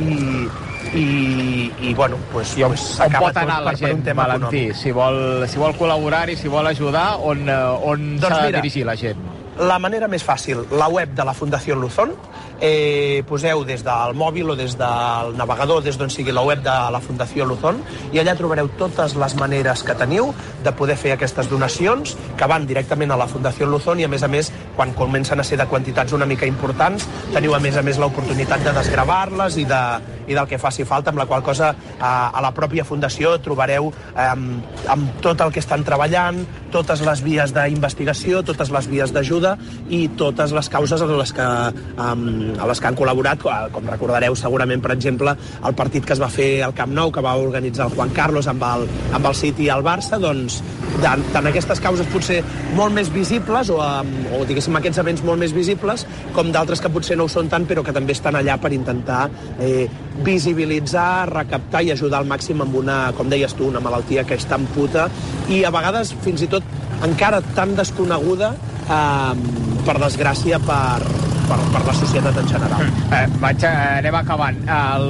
i, 0.93 1.71
i 1.87 1.93
bueno, 1.93 2.17
pues, 2.31 2.57
I 2.57 2.65
on, 2.67 2.75
on 2.75 3.17
pot 3.19 3.37
anar 3.39 3.61
la 3.63 3.75
gent, 3.79 4.03
Valentí? 4.17 4.65
Si 4.77 4.91
vol, 4.95 5.45
si 5.47 5.61
vol 5.61 5.75
col·laborar 5.79 6.25
i 6.31 6.37
si 6.39 6.51
vol 6.51 6.67
ajudar, 6.67 7.13
on, 7.23 7.47
eh, 7.47 7.61
on 7.91 8.15
doncs 8.17 8.35
s'ha 8.35 8.49
de 8.49 8.57
dirigir 8.59 8.85
la 8.87 8.97
gent? 8.99 9.29
La 9.61 9.77
manera 9.83 10.07
més 10.11 10.23
fàcil, 10.25 10.63
la 10.79 10.87
web 10.89 11.11
de 11.15 11.25
la 11.27 11.35
Fundació 11.37 11.75
Luzón, 11.77 12.15
eh, 12.61 13.23
poseu 13.27 13.65
des 13.65 13.83
del 13.83 14.13
mòbil 14.15 14.53
o 14.53 14.55
des 14.55 14.77
del 14.77 15.35
navegador, 15.35 15.81
des 15.83 15.97
d'on 15.97 16.13
sigui 16.13 16.31
la 16.31 16.45
web 16.45 16.61
de 16.63 16.75
la 16.93 17.01
Fundació 17.01 17.45
Luzón, 17.45 17.81
i 18.13 18.21
allà 18.21 18.37
trobareu 18.37 18.69
totes 18.79 19.17
les 19.17 19.35
maneres 19.35 19.83
que 19.83 19.97
teniu 19.97 20.31
de 20.63 20.71
poder 20.77 20.95
fer 20.95 21.15
aquestes 21.17 21.49
donacions 21.49 22.15
que 22.37 22.47
van 22.47 22.67
directament 22.69 23.11
a 23.11 23.19
la 23.19 23.27
Fundació 23.27 23.67
Luzón 23.67 23.99
i, 23.99 24.05
a 24.05 24.11
més 24.11 24.23
a 24.23 24.29
més, 24.31 24.51
quan 24.77 24.93
comencen 24.93 25.41
a 25.41 25.43
ser 25.43 25.57
de 25.57 25.67
quantitats 25.67 26.13
una 26.13 26.29
mica 26.29 26.45
importants, 26.45 27.07
teniu, 27.33 27.55
a 27.57 27.59
més 27.59 27.77
a 27.77 27.83
més, 27.83 27.99
l'oportunitat 27.99 28.63
de 28.63 28.75
desgravar-les 28.77 29.57
i, 29.57 29.65
de, 29.65 29.81
i 30.29 30.37
del 30.37 30.47
que 30.47 30.61
faci 30.61 30.85
falta, 30.85 31.11
amb 31.11 31.19
la 31.23 31.25
qual 31.25 31.43
cosa 31.43 31.73
a, 31.99 32.29
a 32.29 32.41
la 32.45 32.53
pròpia 32.53 32.85
Fundació 32.85 33.33
trobareu 33.41 33.89
eh, 34.13 34.29
amb 34.31 35.21
tot 35.25 35.41
el 35.41 35.51
que 35.51 35.61
estan 35.63 35.83
treballant, 35.87 36.43
totes 36.71 37.01
les 37.05 37.23
vies 37.25 37.53
d'investigació, 37.55 38.45
totes 38.45 38.71
les 38.71 38.87
vies 38.91 39.11
d'ajuda 39.11 39.57
i 39.89 40.05
totes 40.19 40.53
les 40.53 40.69
causes 40.69 41.01
en 41.01 41.17
les 41.17 41.33
que 41.35 41.47
um, 41.97 42.50
a 42.59 42.67
les 42.69 42.81
que 42.81 42.89
han 42.89 42.97
col·laborat, 42.99 43.43
com 43.71 43.89
recordareu 43.89 44.35
segurament, 44.35 44.81
per 44.83 44.93
exemple, 44.95 45.35
el 45.67 45.77
partit 45.77 46.05
que 46.05 46.15
es 46.15 46.21
va 46.21 46.31
fer 46.31 46.51
al 46.65 46.75
Camp 46.77 46.93
Nou, 46.95 47.11
que 47.13 47.23
va 47.23 47.37
organitzar 47.39 47.87
el 47.89 47.95
Juan 47.95 48.13
Carlos 48.15 48.49
amb 48.51 48.63
el, 48.67 48.87
amb 49.13 49.31
el 49.31 49.37
City 49.37 49.67
i 49.69 49.73
el 49.73 49.85
Barça, 49.85 50.19
doncs 50.21 50.61
tant, 51.01 51.47
aquestes 51.49 51.79
causes 51.81 52.07
potser 52.11 52.41
molt 52.77 52.93
més 52.95 53.09
visibles 53.13 53.71
o, 53.73 53.77
o 53.79 54.41
diguéssim 54.47 54.75
aquests 54.77 55.01
events 55.01 55.23
molt 55.25 55.41
més 55.41 55.53
visibles 55.55 56.05
com 56.35 56.51
d'altres 56.53 56.81
que 56.83 56.91
potser 56.93 57.17
no 57.17 57.25
ho 57.25 57.31
són 57.31 57.49
tant 57.51 57.65
però 57.69 57.83
que 57.85 57.95
també 57.95 58.15
estan 58.17 58.37
allà 58.37 58.57
per 58.61 58.73
intentar 58.75 59.23
eh, 59.59 59.87
visibilitzar, 60.25 61.29
recaptar 61.31 61.83
i 61.85 61.93
ajudar 61.95 62.21
al 62.21 62.29
màxim 62.29 62.61
amb 62.61 62.77
una, 62.83 62.99
com 63.17 63.31
deies 63.31 63.55
tu, 63.57 63.69
una 63.71 63.83
malaltia 63.83 64.25
que 64.27 64.37
és 64.37 64.47
tan 64.49 64.67
puta 64.75 65.07
i 65.49 65.63
a 65.65 65.73
vegades 65.73 66.13
fins 66.25 66.45
i 66.45 66.51
tot 66.51 66.67
encara 67.07 67.41
tan 67.55 67.75
desconeguda 67.79 68.53
eh, 68.85 69.33
per 69.87 69.97
desgràcia 70.01 70.61
per, 70.67 71.20
per, 71.49 71.57
per 71.73 71.81
la 71.87 71.95
societat 71.97 72.37
en 72.41 72.49
general. 72.49 72.91
Eh, 73.11 73.25
vaig, 73.41 73.65
eh, 73.67 73.73
anem 74.01 74.17
acabant. 74.21 74.61
El, 74.71 75.07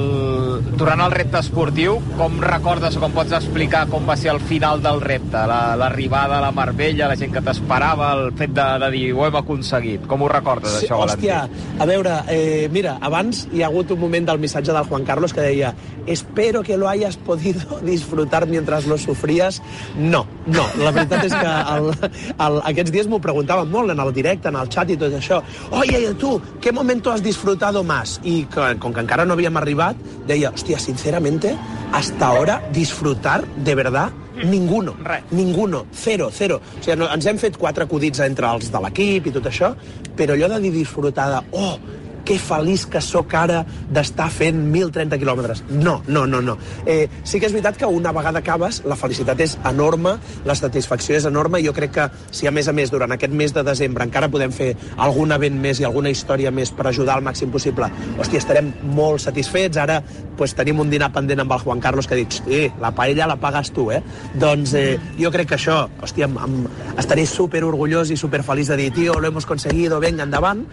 durant 0.78 1.02
el 1.04 1.14
repte 1.14 1.40
esportiu, 1.42 1.98
com 2.18 2.38
recordes 2.42 2.96
o 2.98 3.02
com 3.04 3.14
pots 3.16 3.34
explicar 3.38 3.84
com 3.90 4.08
va 4.08 4.16
ser 4.18 4.32
el 4.34 4.40
final 4.40 4.82
del 4.84 5.00
repte? 5.04 5.44
L'arribada 5.48 6.36
la, 6.36 6.40
a 6.40 6.46
la 6.46 6.52
Marbella, 6.54 7.10
la 7.10 7.18
gent 7.18 7.34
que 7.34 7.44
t'esperava, 7.44 8.12
el 8.18 8.32
fet 8.38 8.54
de, 8.56 8.68
de 8.82 8.90
dir 8.94 9.04
ho 9.16 9.26
hem 9.26 9.40
aconseguit. 9.42 10.06
Com 10.10 10.24
ho 10.24 10.30
recordes, 10.32 10.78
sí, 10.78 10.86
això, 10.86 11.00
Valentí? 11.02 11.30
Hòstia, 11.30 11.80
a 11.82 11.88
veure, 11.88 12.18
eh, 12.32 12.68
mira, 12.72 12.98
abans 13.02 13.46
hi 13.52 13.62
ha 13.62 13.70
hagut 13.70 13.92
un 13.94 14.02
moment 14.02 14.30
del 14.30 14.42
missatge 14.42 14.74
del 14.74 14.88
Juan 14.90 15.08
Carlos 15.08 15.34
que 15.34 15.44
deia 15.44 15.74
espero 16.06 16.62
que 16.62 16.76
lo 16.76 16.88
hayas 16.88 17.16
podido 17.16 17.80
disfrutar 17.82 18.46
mientras 18.46 18.86
lo 18.86 18.98
sufrías. 18.98 19.62
No, 19.96 20.26
no, 20.46 20.66
la 20.78 20.90
veritat 20.90 21.26
és 21.28 21.34
que 21.34 21.52
el, 21.76 21.90
el, 22.32 22.58
aquests 22.72 22.92
dies 22.94 23.08
m'ho 23.10 23.20
preguntaven 23.22 23.70
molt 23.70 23.92
en 23.94 24.00
el 24.02 24.12
directe, 24.14 24.50
en 24.50 24.58
el 24.58 24.70
chat 24.72 24.90
i 24.90 24.98
tot 24.98 25.14
això. 25.18 25.42
Oye, 25.70 26.00
tu, 26.22 26.40
¿qué 26.60 26.70
momento 26.70 27.10
has 27.10 27.20
disfrutado 27.20 27.82
más? 27.82 28.20
Y 28.22 28.44
con 28.44 28.94
que 28.94 29.00
encara 29.00 29.24
no 29.24 29.34
havíem 29.34 29.56
arribat, 29.56 29.96
deia, 30.24 30.52
hòstia, 30.54 30.78
sinceramente, 30.78 31.56
hasta 31.90 32.26
ahora 32.26 32.62
disfrutar 32.72 33.44
de 33.56 33.74
verdad 33.74 34.12
Ninguno. 34.44 34.94
Res. 35.02 35.24
Ninguno. 35.30 35.86
Cero, 35.92 36.30
cero. 36.32 36.60
O 36.62 36.82
sigui, 36.82 36.96
no, 36.96 37.08
ens 37.12 37.26
hem 37.26 37.38
fet 37.38 37.58
quatre 37.60 37.84
acudits 37.84 38.22
entre 38.24 38.48
els 38.48 38.70
de 38.72 38.80
l'equip 38.80 39.26
i 39.28 39.32
tot 39.34 39.50
això, 39.50 39.74
però 40.16 40.34
allò 40.34 40.48
de 40.54 40.60
dir 40.62 40.72
disfrutar 40.78 41.26
de... 41.34 41.42
Oh, 41.58 41.76
que 42.24 42.38
feliç 42.38 42.86
que 42.90 43.00
sóc 43.02 43.34
ara 43.34 43.62
d'estar 43.92 44.28
fent 44.32 44.58
1.030 44.72 45.18
quilòmetres. 45.20 45.64
No, 45.70 46.00
no, 46.06 46.26
no, 46.26 46.40
no. 46.42 46.56
Eh, 46.86 47.08
sí 47.24 47.40
que 47.40 47.48
és 47.48 47.54
veritat 47.54 47.78
que 47.80 47.86
una 47.86 48.12
vegada 48.12 48.42
acabes, 48.42 48.82
la 48.88 48.96
felicitat 48.96 49.40
és 49.40 49.56
enorme, 49.68 50.16
la 50.48 50.56
satisfacció 50.58 51.16
és 51.18 51.26
enorme, 51.28 51.60
i 51.60 51.66
jo 51.66 51.74
crec 51.76 51.94
que 51.96 52.08
si 52.30 52.46
a 52.46 52.54
més 52.54 52.68
a 52.68 52.76
més 52.76 52.92
durant 52.92 53.12
aquest 53.12 53.34
mes 53.34 53.54
de 53.54 53.64
desembre 53.66 54.06
encara 54.06 54.30
podem 54.32 54.52
fer 54.54 54.72
algun 54.96 55.34
event 55.34 55.58
més 55.60 55.80
i 55.80 55.88
alguna 55.88 56.12
història 56.12 56.52
més 56.54 56.72
per 56.72 56.88
ajudar 56.88 57.18
al 57.18 57.26
màxim 57.26 57.50
possible, 57.52 57.90
hòstia, 58.18 58.42
estarem 58.42 58.72
molt 58.96 59.22
satisfets. 59.24 59.80
Ara 59.82 60.00
pues, 60.36 60.54
tenim 60.58 60.80
un 60.82 60.90
dinar 60.90 61.12
pendent 61.14 61.42
amb 61.44 61.52
el 61.56 61.64
Juan 61.64 61.80
Carlos 61.80 62.06
que 62.06 62.16
ha 62.16 62.20
dit, 62.20 62.40
eh, 62.48 62.70
la 62.80 62.92
paella 62.94 63.28
la 63.30 63.38
pagues 63.40 63.72
tu, 63.74 63.90
eh? 63.92 64.02
Doncs 64.38 64.74
eh, 64.78 64.98
jo 65.18 65.30
crec 65.34 65.52
que 65.52 65.58
això, 65.58 65.84
hòstia, 66.02 66.28
em, 66.28 66.38
em, 66.38 66.56
estaré 66.98 67.26
super 67.26 67.64
orgullós 67.64 68.10
i 68.10 68.16
super 68.16 68.42
feliç 68.46 68.72
de 68.72 68.78
dir, 68.80 68.90
tio, 68.92 69.18
lo 69.20 69.28
hemos 69.28 69.46
conseguido, 69.46 70.00
venga, 70.00 70.24
endavant, 70.24 70.66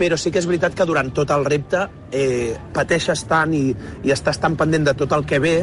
però 0.00 0.16
sí 0.16 0.32
que 0.32 0.40
és 0.40 0.48
veritat 0.48 0.76
que 0.76 0.86
durant 0.88 1.10
tot 1.12 1.30
el 1.34 1.44
repte 1.44 1.84
eh, 2.16 2.56
pateixes 2.72 3.26
tant 3.28 3.52
i, 3.56 3.66
i 4.06 4.14
estàs 4.14 4.40
tan 4.40 4.56
pendent 4.56 4.88
de 4.88 4.94
tot 4.96 5.12
el 5.12 5.26
que 5.28 5.40
ve 5.42 5.56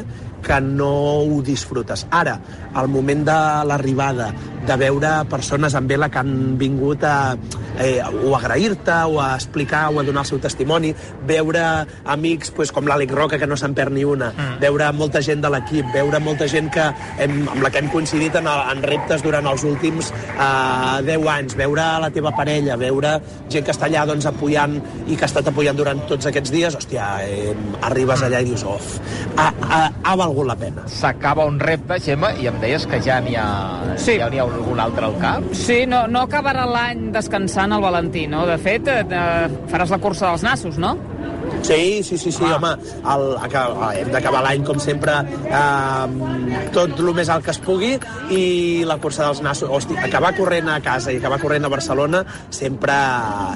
que 0.44 0.60
no 0.62 0.92
ho 1.24 1.42
disfrutes. 1.42 2.06
Ara, 2.12 2.38
al 2.74 2.88
moment 2.88 3.26
de 3.28 3.40
l'arribada, 3.68 4.32
de 4.68 4.76
veure 4.80 5.12
persones 5.32 5.76
amb 5.78 5.90
vela 5.90 6.10
que 6.12 6.20
han 6.20 6.58
vingut 6.60 7.04
a, 7.08 7.38
eh, 7.80 8.02
o 8.04 8.34
a 8.36 8.40
agrair-te, 8.40 8.98
o 9.08 9.22
a 9.22 9.34
explicar, 9.36 9.88
o 9.94 10.02
a 10.02 10.04
donar 10.04 10.26
el 10.26 10.30
seu 10.32 10.42
testimoni, 10.44 10.94
veure 11.28 11.64
amics 12.06 12.52
pues, 12.52 12.74
com 12.76 12.88
l'Àlex 12.88 13.16
Roca, 13.16 13.40
que 13.40 13.48
no 13.48 13.58
se'n 13.60 13.76
perd 13.78 13.96
ni 13.96 14.04
una, 14.08 14.32
mm. 14.34 14.60
veure 14.64 14.92
molta 14.98 15.22
gent 15.24 15.44
de 15.44 15.52
l'equip, 15.54 15.88
veure 15.94 16.20
molta 16.24 16.50
gent 16.52 16.70
que 16.74 16.90
hem, 17.24 17.40
amb 17.48 17.64
la 17.64 17.72
que 17.72 17.84
hem 17.84 17.90
coincidit 17.94 18.36
en, 18.42 18.48
en 18.48 18.84
reptes 18.84 19.24
durant 19.24 19.48
els 19.48 19.64
últims 19.68 20.12
eh, 20.12 21.00
10 21.08 21.28
anys, 21.38 21.58
veure 21.60 21.88
la 22.04 22.12
teva 22.14 22.34
parella, 22.36 22.78
veure 22.80 23.18
gent 23.48 23.66
que 23.66 23.76
està 23.76 23.88
allà 23.88 24.06
doncs, 24.10 24.28
apoyant 24.28 24.78
i 25.08 25.16
que 25.16 25.24
ha 25.24 25.32
estat 25.32 25.48
apoyant 25.52 25.80
durant 25.80 26.04
tots 26.10 26.28
aquests 26.28 26.52
dies, 26.54 26.76
hòstia, 26.76 27.08
eh, 27.24 27.56
arribes 27.88 28.26
allà 28.26 28.44
i 28.44 28.52
dius, 28.52 28.68
of, 28.68 28.98
ha, 29.38 29.52
ha, 29.70 29.82
ha 30.04 30.18
valgut 30.28 30.48
la 30.52 30.56
pena. 30.60 30.86
S'acaba 30.92 31.46
un 31.50 31.60
repte, 31.60 31.98
Gemma, 32.04 32.34
i 32.40 32.48
em 32.52 32.60
deies 32.62 32.86
que 32.88 33.00
ja 33.04 33.20
n'hi 33.24 33.36
ha, 33.40 33.48
Sí. 33.98 34.18
ja 34.20 34.30
n'hi 34.30 34.40
ha 34.40 34.46
algun 34.46 34.80
altre 34.80 35.06
al 35.10 35.18
cap? 35.22 35.44
Sí, 35.58 35.86
no, 35.90 36.06
no 36.08 36.26
acabarà 36.28 36.66
l'any 36.70 37.08
descansant 37.16 37.74
el 37.74 37.82
Valentí, 37.82 38.28
no? 38.28 38.46
De 38.46 38.58
fet, 38.62 38.88
eh, 38.88 39.48
faràs 39.72 39.90
la 39.96 39.98
cursa 40.04 40.30
dels 40.30 40.44
nassos, 40.44 40.78
no? 40.78 40.96
Sí, 41.68 42.02
sí, 42.04 42.18
sí, 42.18 42.32
sí 42.32 42.44
Ah. 42.48 42.56
home, 42.56 42.72
el, 43.14 43.26
aca- 43.44 43.92
hem 44.00 44.12
d'acabar 44.14 44.42
l'any, 44.46 44.64
com 44.64 44.80
sempre, 44.80 45.12
eh, 45.46 46.70
tot 46.72 47.00
el 47.00 47.14
més 47.14 47.28
alt 47.30 47.44
que 47.46 47.52
es 47.52 47.60
pugui 47.60 47.98
i 48.32 48.84
la 48.88 48.98
cursa 49.04 49.26
dels 49.28 49.42
nassos, 49.44 49.70
hosti, 49.70 49.98
acabar 49.98 50.34
corrent 50.38 50.70
a 50.70 50.80
casa 50.82 51.12
i 51.12 51.18
acabar 51.18 51.40
corrent 51.42 51.66
a 51.66 51.72
Barcelona 51.74 52.24
sempre, 52.50 52.94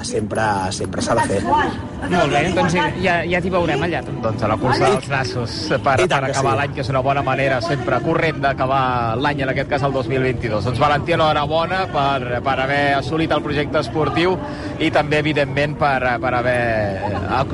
sempre, 0.02 0.42
sempre 0.72 1.02
s'ha 1.02 1.14
de 1.14 1.22
fer. 1.30 1.40
Molt 1.42 2.32
bé, 2.32 2.42
doncs 2.54 2.74
ja, 3.02 3.20
ja 3.28 3.40
t'hi 3.40 3.50
veurem 3.50 3.82
allà. 3.86 4.02
tu. 4.04 4.12
Doncs 4.22 4.42
a 4.42 4.48
la 4.48 4.56
cursa 4.56 4.88
dels 4.90 5.08
nassos 5.08 5.50
per, 5.82 5.96
per 6.08 6.24
acabar 6.24 6.52
sí. 6.52 6.58
l'any, 6.58 6.74
que 6.74 6.80
és 6.82 6.88
una 6.90 7.00
bona 7.00 7.22
manera 7.22 7.60
sempre 7.62 8.00
corrent 8.02 8.40
d'acabar 8.42 9.16
l'any, 9.16 9.42
en 9.46 9.48
aquest 9.54 9.68
cas 9.70 9.82
el 9.86 9.92
2022. 9.92 10.64
Doncs 10.64 10.78
Valentí, 10.82 11.12
enhorabona 11.16 11.86
per, 11.92 12.40
per 12.42 12.56
haver 12.60 12.94
assolit 12.98 13.30
el 13.32 13.42
projecte 13.42 13.78
esportiu 13.80 14.36
i 14.80 14.90
també, 14.90 15.18
evidentment, 15.22 15.76
per, 15.78 16.18
per 16.20 16.34
haver 16.34 16.98
a- 17.30 17.46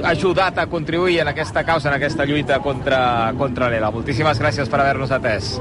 ajudat 0.49 0.59
a 0.59 0.71
contribuir 0.71 1.21
en 1.21 1.29
aquesta 1.29 1.65
causa, 1.65 1.89
en 1.89 1.95
aquesta 1.95 2.25
lluita 2.25 2.61
contra, 2.61 3.33
contra 3.37 3.69
l'ELA. 3.69 3.91
Moltíssimes 3.93 4.41
gràcies 4.41 4.69
per 4.69 4.81
haver-nos 4.81 5.13
atès. 5.13 5.59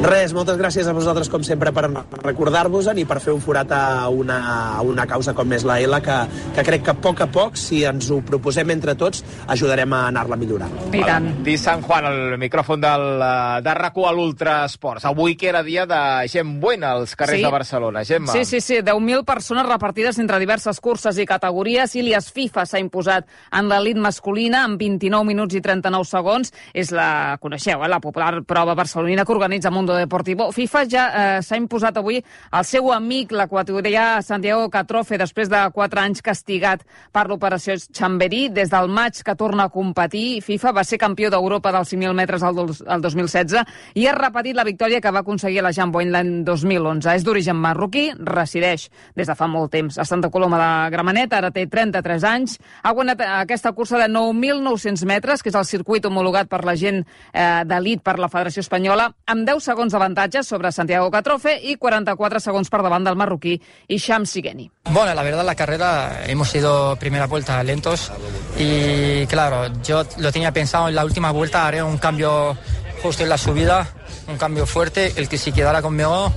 Res, 0.00 0.32
moltes 0.32 0.56
gràcies 0.56 0.86
a 0.88 0.94
vosaltres, 0.96 1.28
com 1.28 1.42
sempre, 1.44 1.74
per 1.76 1.82
recordar-vos-en 2.24 2.96
i 3.02 3.04
per 3.04 3.18
fer 3.20 3.34
un 3.34 3.42
forat 3.44 3.68
a 3.76 4.08
una, 4.08 4.38
a 4.78 4.80
una 4.80 5.04
causa 5.06 5.34
com 5.36 5.50
és 5.52 5.64
la 5.68 5.74
ELA, 5.82 5.98
que, 6.00 6.14
que 6.56 6.64
crec 6.64 6.86
que 6.86 6.94
a 6.94 6.96
poc 6.96 7.20
a 7.20 7.26
poc, 7.28 7.58
si 7.60 7.82
ens 7.84 8.08
ho 8.08 8.22
proposem 8.24 8.72
entre 8.72 8.94
tots, 8.96 9.20
ajudarem 9.52 9.92
a 9.92 10.06
anar-la 10.08 10.38
millorant. 10.40 10.72
I 10.96 11.02
tant. 11.04 11.28
Di 11.44 11.58
San 11.60 11.84
Juan, 11.84 12.08
el 12.08 12.38
micròfon 12.40 12.80
del, 12.80 13.04
eh, 13.26 13.58
de 13.66 13.74
RAC1 13.76 14.06
a 14.08 14.14
l'Ultra 14.16 14.54
Esports. 14.70 15.04
Avui 15.10 15.36
que 15.36 15.50
era 15.52 15.60
dia 15.66 15.84
de 15.90 16.00
gent 16.32 16.56
buena 16.64 16.94
als 16.96 17.12
carrers 17.14 17.42
Sí. 17.42 17.44
de 17.44 17.52
Barcelona. 17.52 18.02
Gemma. 18.04 18.32
Sí, 18.32 18.46
sí, 18.46 18.62
sí, 18.62 18.80
10.000 18.80 19.22
persones 19.28 19.66
repartides 19.68 20.18
entre 20.18 20.38
diverses 20.40 20.80
curses 20.80 21.18
i 21.20 21.26
categories. 21.28 21.94
Ilias 22.00 22.32
FIFA 22.32 22.64
s'ha 22.64 22.80
imposat 22.80 23.28
en 23.52 23.68
l'elit 23.68 24.00
masculina 24.00 24.64
en 24.64 24.78
29 24.80 25.28
minuts 25.28 25.54
i 25.54 25.60
39 25.60 26.08
segons. 26.08 26.54
És 26.72 26.90
la, 26.90 27.36
coneixeu, 27.38 27.84
eh, 27.84 27.88
la 27.92 28.00
popular 28.00 28.40
prova 28.48 28.74
barcelonina 28.74 29.26
que 29.28 29.36
organitza 29.36 29.70
Mundo 29.70 29.89
Deportivo. 29.96 30.50
FIFA 30.52 30.84
ja 30.88 31.04
eh, 31.08 31.42
s'ha 31.42 31.56
imposat 31.56 31.96
avui 31.96 32.18
el 32.20 32.64
seu 32.64 32.92
amic, 32.92 33.32
l'equatorià 33.32 34.22
Santiago 34.22 34.68
Catrofe, 34.70 35.18
després 35.18 35.48
de 35.48 35.60
4 35.74 36.00
anys 36.00 36.22
castigat 36.22 36.84
per 37.12 37.26
l'operació 37.28 37.74
Chamberí. 37.92 38.48
Des 38.50 38.70
del 38.70 38.88
maig 38.88 39.22
que 39.24 39.34
torna 39.34 39.64
a 39.64 39.68
competir, 39.72 40.42
FIFA 40.42 40.72
va 40.72 40.84
ser 40.84 40.98
campió 40.98 41.30
d'Europa 41.30 41.72
dels 41.72 41.88
5.000 41.92 42.14
metres 42.14 42.40
dos- 42.54 42.82
el 42.86 43.00
2016 43.00 43.64
i 43.94 44.06
ha 44.06 44.14
repetit 44.14 44.54
la 44.56 44.64
victòria 44.64 45.00
que 45.00 45.10
va 45.10 45.20
aconseguir 45.20 45.60
a 45.60 45.62
la 45.62 45.72
Jean 45.72 45.90
Boyne 45.92 46.10
l'any 46.10 46.44
2011. 46.44 47.14
És 47.14 47.24
d'origen 47.24 47.56
marroquí, 47.56 48.10
resideix 48.18 48.90
des 49.16 49.26
de 49.26 49.34
fa 49.34 49.46
molt 49.48 49.70
temps 49.72 49.96
a 49.98 50.04
Santa 50.04 50.28
Coloma 50.30 50.58
de 50.58 50.90
Gramenet, 50.90 51.32
ara 51.32 51.50
té 51.50 51.66
33 51.66 52.24
anys. 52.24 52.58
Ha 52.82 52.92
guanyat 52.92 53.20
aquesta 53.40 53.72
cursa 53.72 53.96
de 53.98 54.08
9.900 54.08 55.04
metres, 55.06 55.42
que 55.42 55.48
és 55.48 55.54
el 55.54 55.64
circuit 55.64 56.04
homologat 56.04 56.48
per 56.48 56.64
la 56.64 56.74
gent 56.76 57.00
eh, 57.32 57.62
d'elit 57.64 58.02
per 58.02 58.18
la 58.18 58.28
Federació 58.28 58.60
Espanyola, 58.60 59.06
amb 59.26 59.46
10 59.46 59.60
segons 59.64 59.79
d'avantatge 59.88 60.42
sobre 60.44 60.70
Santiago 60.72 61.10
Catrofe 61.10 61.54
i 61.56 61.76
44 61.80 62.40
segons 62.40 62.68
per 62.68 62.82
davant 62.82 63.04
del 63.04 63.16
marroquí 63.16 63.60
Isham 63.88 64.26
Sigeni. 64.26 64.70
Bueno, 64.90 65.14
la 65.14 65.22
verdad 65.22 65.44
la 65.44 65.54
carrera 65.54 66.24
hemos 66.26 66.54
ido 66.54 66.96
primera 66.96 67.26
vuelta 67.26 67.62
lentos 67.62 68.12
y 68.58 69.26
claro, 69.26 69.72
yo 69.82 70.04
lo 70.18 70.30
tenía 70.30 70.52
pensado 70.52 70.88
en 70.88 70.94
la 70.94 71.04
última 71.04 71.30
vuelta 71.30 71.66
haré 71.66 71.82
un 71.82 71.96
cambio 71.96 72.58
justo 73.02 73.22
en 73.22 73.30
la 73.30 73.38
subida, 73.38 73.88
un 74.28 74.36
cambio 74.36 74.66
fuerte, 74.66 75.14
el 75.16 75.28
que 75.28 75.38
si 75.38 75.52
quedara 75.52 75.80
conmigo 75.80 76.30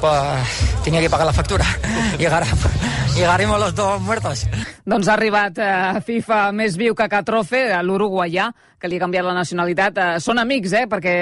pues 0.00 0.82
tenía 0.84 1.00
que 1.00 1.10
pagar 1.10 1.26
la 1.26 1.32
factura. 1.32 1.64
Llegará, 2.18 2.46
llegaremos 3.14 3.60
los 3.60 3.74
dos 3.74 4.00
muertos. 4.00 4.46
Doncs 4.86 5.08
ha 5.08 5.16
arribat 5.16 5.56
eh, 5.58 6.00
FIFA 6.06 6.52
més 6.54 6.76
viu 6.78 6.94
que 6.94 7.08
Catrofe, 7.10 7.64
l'uruguaià, 7.82 8.52
que 8.78 8.88
li 8.88 8.98
ha 8.98 9.02
canviat 9.02 9.24
la 9.24 9.34
nacionalitat. 9.36 9.98
Eh, 9.98 10.20
són 10.20 10.40
amics, 10.42 10.72
eh, 10.76 10.84
perquè 10.90 11.14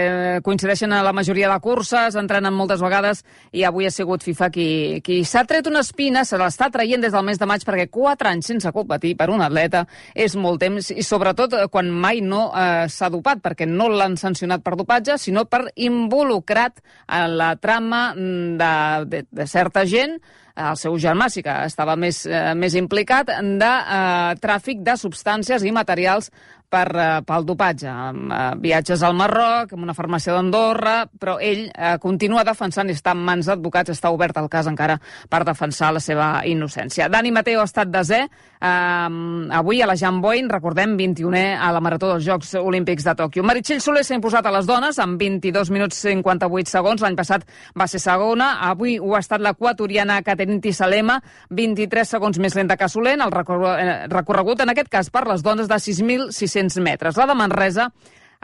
coincideixen 0.45 0.93
a 0.93 1.03
la 1.07 1.13
majoria 1.13 1.51
de 1.53 1.61
curses, 1.63 2.17
entrenen 2.19 2.55
moltes 2.55 2.83
vegades, 2.83 3.25
i 3.53 3.65
avui 3.65 3.87
ha 3.87 3.93
sigut 3.95 4.23
FIFA 4.23 4.51
qui, 4.51 4.69
qui 5.05 5.23
s'ha 5.25 5.45
tret 5.45 5.67
una 5.71 5.85
espina, 5.85 6.25
se 6.25 6.39
l'està 6.41 6.71
traient 6.75 7.01
des 7.01 7.13
del 7.15 7.27
mes 7.27 7.39
de 7.39 7.47
maig, 7.47 7.65
perquè 7.65 7.89
quatre 7.91 8.31
anys 8.31 8.51
sense 8.53 8.73
competir 8.75 9.15
per 9.17 9.31
un 9.31 9.43
atleta 9.45 9.85
és 10.15 10.35
molt 10.37 10.61
temps, 10.61 10.91
i 10.91 11.03
sobretot 11.03 11.55
eh, 11.55 11.67
quan 11.71 11.91
mai 11.91 12.21
no 12.21 12.49
eh, 12.51 12.87
s'ha 12.89 13.11
dopat, 13.11 13.43
perquè 13.45 13.69
no 13.71 13.89
l'han 13.89 14.17
sancionat 14.17 14.65
per 14.65 14.77
dopatge, 14.81 15.19
sinó 15.19 15.47
per 15.47 15.69
involucrat 15.77 16.81
en 17.09 17.37
la 17.39 17.55
trama 17.57 18.15
mm, 18.15 18.57
de, 18.59 18.73
de, 19.11 19.27
de 19.31 19.47
certa 19.47 19.87
gent, 19.87 20.19
el 20.55 20.77
seu 20.79 20.95
germà 21.03 21.27
sí 21.33 21.43
que 21.43 21.55
estava 21.67 21.97
més, 21.99 22.21
eh, 22.27 22.53
més 22.55 22.77
implicat, 22.79 23.33
de 23.43 23.71
eh, 23.71 24.35
tràfic 24.43 24.85
de 24.87 24.95
substàncies 25.01 25.65
i 25.67 25.73
materials 25.75 26.31
per, 26.75 26.89
eh, 26.99 27.23
pel 27.27 27.47
dopatge, 27.47 27.89
amb 27.91 28.33
eh, 28.35 28.43
viatges 28.65 29.05
al 29.07 29.15
Marroc, 29.19 29.75
amb 29.75 29.87
una 29.87 29.95
farmàcia 29.97 30.35
d'Andorra, 30.35 30.97
però 31.21 31.37
ell 31.39 31.69
eh, 31.69 31.95
continua 32.03 32.45
defensant 32.47 32.91
i 32.91 32.97
està 32.97 33.15
en 33.15 33.23
mans 33.25 33.51
d'advocats, 33.51 33.95
està 33.95 34.11
obert 34.15 34.41
el 34.41 34.51
cas 34.51 34.71
encara 34.71 34.99
per 35.31 35.45
defensar 35.47 35.93
la 35.95 36.03
seva 36.03 36.29
innocència. 36.51 37.09
Dani 37.13 37.33
Mateo 37.35 37.63
ha 37.63 37.69
estat 37.71 37.93
desè, 37.95 38.25
eh, 38.65 39.57
avui 39.59 39.83
a 39.83 39.87
la 39.87 39.97
Jean 39.97 40.21
Boyne, 40.25 40.49
recordem, 40.51 40.97
21è 40.97 41.45
a 41.61 41.71
la 41.75 41.83
Marató 41.85 42.11
dels 42.13 42.25
Jocs 42.25 42.55
Olímpics 42.61 43.05
de 43.05 43.15
Tòquio. 43.19 43.45
Meritxell 43.45 43.83
Soler 43.85 44.05
s'ha 44.07 44.17
imposat 44.17 44.47
a 44.49 44.55
les 44.55 44.67
dones 44.67 44.99
amb 45.03 45.21
22 45.21 45.73
minuts 45.75 46.01
58 46.07 46.73
segons, 46.73 47.05
l'any 47.05 47.19
passat 47.19 47.47
va 47.79 47.89
ser 47.91 48.01
segona, 48.03 48.55
avui 48.71 48.97
ho 48.99 49.15
ha 49.15 49.23
estat 49.23 49.45
l'equatoriana 49.45 50.21
Caterin 50.25 50.63
Tissalema, 50.65 51.21
23 51.51 52.17
segons 52.17 52.41
més 52.41 52.57
lenta 52.57 52.79
que 52.81 52.89
Soler, 52.89 53.17
el 53.21 53.31
eh, 53.31 53.95
recorregut 54.11 54.65
en 54.65 54.73
aquest 54.73 54.91
cas 54.93 55.11
per 55.11 55.27
les 55.29 55.45
dones 55.45 55.69
de 55.69 55.79
6.600 55.79 56.81
metres. 56.83 57.17
La 57.21 57.29
de 57.29 57.39
Manresa 57.39 57.91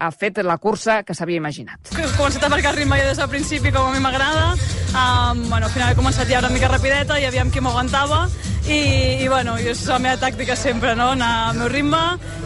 ha 0.01 0.11
fet 0.11 0.41
la 0.43 0.57
cursa 0.59 1.03
que 1.05 1.15
s'havia 1.15 1.41
imaginat. 1.41 1.93
He 1.93 2.07
començat 2.17 2.47
a 2.47 2.51
marcar 2.53 2.75
ritme 2.77 2.97
ja 2.99 3.09
des 3.11 3.21
del 3.21 3.29
principi 3.29 3.73
com 3.75 3.91
a 3.91 3.93
mi 3.93 4.01
m'agrada 4.01 4.55
um, 4.55 5.43
bueno, 5.51 5.67
al 5.67 5.73
final 5.73 5.93
he 5.93 5.99
començat 5.99 6.31
ja 6.31 6.41
una 6.41 6.51
mica 6.55 6.71
rapideta 6.73 7.19
i 7.21 7.27
aviam 7.29 7.51
qui 7.53 7.61
m'aguantava 7.61 8.25
i, 8.67 8.81
i 9.25 9.29
bueno, 9.29 9.59
jo 9.61 9.75
és 9.75 9.85
la 9.89 10.01
meva 10.01 10.17
tàctica 10.21 10.57
sempre 10.57 10.95
no? 10.97 11.13
anar 11.17 11.31
al 11.51 11.61
meu 11.61 11.69
ritme 11.69 12.01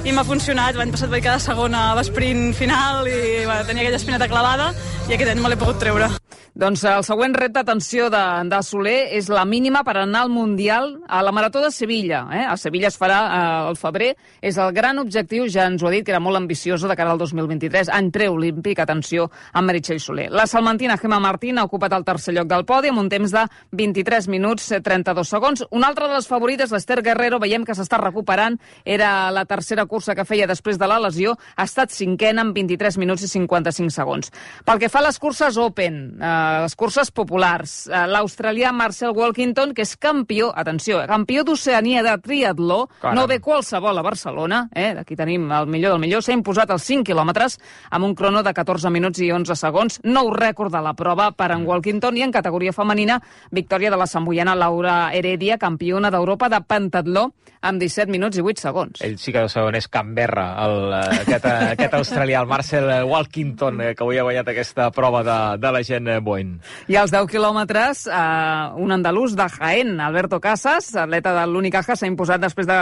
i 0.05 0.12
m'ha 0.12 0.27
funcionat, 0.27 0.77
l'any 0.79 0.93
passat 0.95 1.12
vaig 1.12 1.25
quedar 1.25 1.40
segona 1.43 1.90
a 1.93 1.97
l'esprint 2.01 2.53
final 2.59 3.07
i 3.09 3.45
bueno, 3.47 3.62
tenia 3.69 3.87
aquella 3.87 4.03
espineta 4.03 4.31
clavada 4.31 4.73
i 5.09 5.14
aquest 5.14 5.31
any 5.31 5.43
me 5.43 5.53
l'he 5.53 5.61
pogut 5.61 5.81
treure 5.83 6.11
Doncs 6.55 6.85
el 6.87 7.03
següent 7.03 7.33
repte, 7.35 7.59
atenció, 7.64 8.05
de, 8.14 8.21
de 8.47 8.59
Soler 8.62 9.09
és 9.17 9.27
la 9.27 9.43
mínima 9.43 9.81
per 9.83 9.97
anar 9.99 10.21
al 10.23 10.29
Mundial 10.31 10.93
a 11.11 11.19
la 11.27 11.33
Marató 11.35 11.59
de 11.59 11.73
Sevilla. 11.75 12.21
Eh? 12.31 12.45
A 12.47 12.55
Sevilla 12.55 12.93
es 12.93 12.95
farà 12.95 13.17
eh, 13.27 13.38
al 13.73 13.75
febrer. 13.75 14.12
És 14.38 14.55
el 14.62 14.71
gran 14.77 15.01
objectiu, 15.03 15.49
ja 15.51 15.64
ens 15.67 15.83
ho 15.83 15.88
ha 15.88 15.90
dit, 15.90 16.05
que 16.07 16.14
era 16.14 16.21
molt 16.23 16.38
ambiciosa 16.38 16.87
de 16.87 16.95
cara 16.95 17.11
al 17.11 17.19
2023. 17.19 17.90
Any 17.90 18.12
preolímpic, 18.14 18.79
atenció, 18.79 19.25
amb 19.51 19.67
Meritxell 19.67 19.99
Soler. 19.99 20.29
La 20.31 20.45
salmantina 20.47 20.95
Gemma 21.03 21.19
Martín 21.19 21.59
ha 21.59 21.64
ocupat 21.67 21.97
el 21.99 22.07
tercer 22.07 22.37
lloc 22.38 22.47
del 22.53 22.62
podi 22.71 22.95
amb 22.95 23.03
un 23.03 23.11
temps 23.11 23.35
de 23.35 23.43
23 23.75 24.31
minuts 24.31 24.69
eh, 24.79 24.79
32 24.79 25.35
segons. 25.35 25.67
Una 25.75 25.90
altra 25.90 26.07
de 26.07 26.21
les 26.21 26.31
favorites, 26.31 26.71
l'Ester 26.71 27.01
Guerrero, 27.03 27.43
veiem 27.43 27.67
que 27.67 27.75
s'està 27.75 27.99
recuperant. 27.99 28.61
Era 28.87 29.33
la 29.35 29.43
tercera 29.43 29.88
cursa 29.90 30.14
que 30.14 30.29
feia 30.31 30.47
després 30.47 30.79
de 30.79 30.87
la 30.87 31.03
lesió. 31.03 31.35
Ha 31.59 31.67
estat 31.67 31.90
cinquena 31.90 32.47
amb 32.47 32.55
23 32.55 33.03
minuts 33.03 33.27
i 33.27 33.35
55 33.35 33.99
segons. 33.99 34.31
Pel 34.62 34.87
que 34.87 34.95
fa 34.95 35.03
a 35.03 35.09
les 35.09 35.19
curses 35.19 35.59
Open, 35.59 36.01
eh, 36.23 36.43
les 36.64 36.74
curses 36.76 37.11
populars. 37.14 37.87
Eh, 37.88 38.04
L'australià 38.11 38.72
Marcel 38.72 39.12
Walkington, 39.16 39.74
que 39.74 39.83
és 39.83 39.96
campió, 39.96 40.50
atenció, 40.54 41.00
eh, 41.02 41.07
campió 41.11 41.44
d'Oceania 41.44 42.02
de 42.02 42.16
triatló, 42.22 42.87
Caram. 43.00 43.16
no 43.18 43.26
ve 43.26 43.40
qualsevol 43.40 43.98
a 43.98 44.02
Barcelona, 44.02 44.68
eh? 44.74 44.94
aquí 45.00 45.16
tenim 45.16 45.50
el 45.52 45.66
millor 45.66 45.92
del 45.94 46.00
millor, 46.00 46.22
s'ha 46.22 46.33
imposat 46.37 46.70
els 46.70 46.83
5 46.83 47.04
quilòmetres 47.04 47.59
amb 47.90 48.04
un 48.04 48.14
crono 48.14 48.42
de 48.42 48.52
14 48.54 48.90
minuts 48.90 49.20
i 49.20 49.30
11 49.33 49.57
segons, 49.57 50.00
nou 50.04 50.30
rècord 50.35 50.72
de 50.72 50.80
la 50.85 50.94
prova 50.94 51.30
per 51.33 51.50
en 51.52 51.66
Walkington 51.66 52.16
i 52.16 52.22
en 52.22 52.33
categoria 52.33 52.72
femenina, 52.72 53.20
victòria 53.50 53.90
de 53.90 53.96
la 54.00 54.07
samboiana 54.07 54.54
Laura 54.54 55.11
Heredia, 55.12 55.59
campiona 55.59 56.11
d'Europa 56.11 56.48
de 56.48 56.61
pentatló, 56.66 57.30
amb 57.64 57.80
17 57.80 58.11
minuts 58.12 58.37
i 58.37 58.42
8 58.44 58.61
segons. 58.61 59.00
Ell 59.00 59.16
sí 59.18 59.33
que 59.33 59.40
deu 59.40 59.48
saber 59.48 59.70
on 59.72 59.78
és 59.78 59.88
Canberra, 59.88 60.50
el, 60.66 60.92
eh, 60.92 61.20
aquest, 61.22 61.46
aquest 61.46 61.94
australià, 61.96 62.42
el 62.42 62.50
Marcel 62.50 62.90
Walkington, 63.09 63.78
que 63.96 64.04
avui 64.04 64.18
ha 64.20 64.26
guanyat 64.26 64.50
aquesta 64.52 64.90
prova 64.94 65.22
de, 65.24 65.38
de 65.62 65.72
la 65.72 65.83
gent 65.87 66.09
eh, 66.12 66.18
Boeing. 66.35 66.59
I 66.90 66.99
als 66.99 67.14
10 67.14 67.31
quilòmetres, 67.31 68.07
eh, 68.11 68.83
un 68.83 68.92
andalús 68.92 69.37
de 69.38 69.49
Jaén, 69.59 69.99
Alberto 70.01 70.40
Casas, 70.40 70.94
atleta 70.94 71.35
de 71.38 71.47
l'Unicaja, 71.47 71.97
s'ha 71.97 72.11
imposat 72.11 72.42
després 72.42 72.66
de 72.66 72.79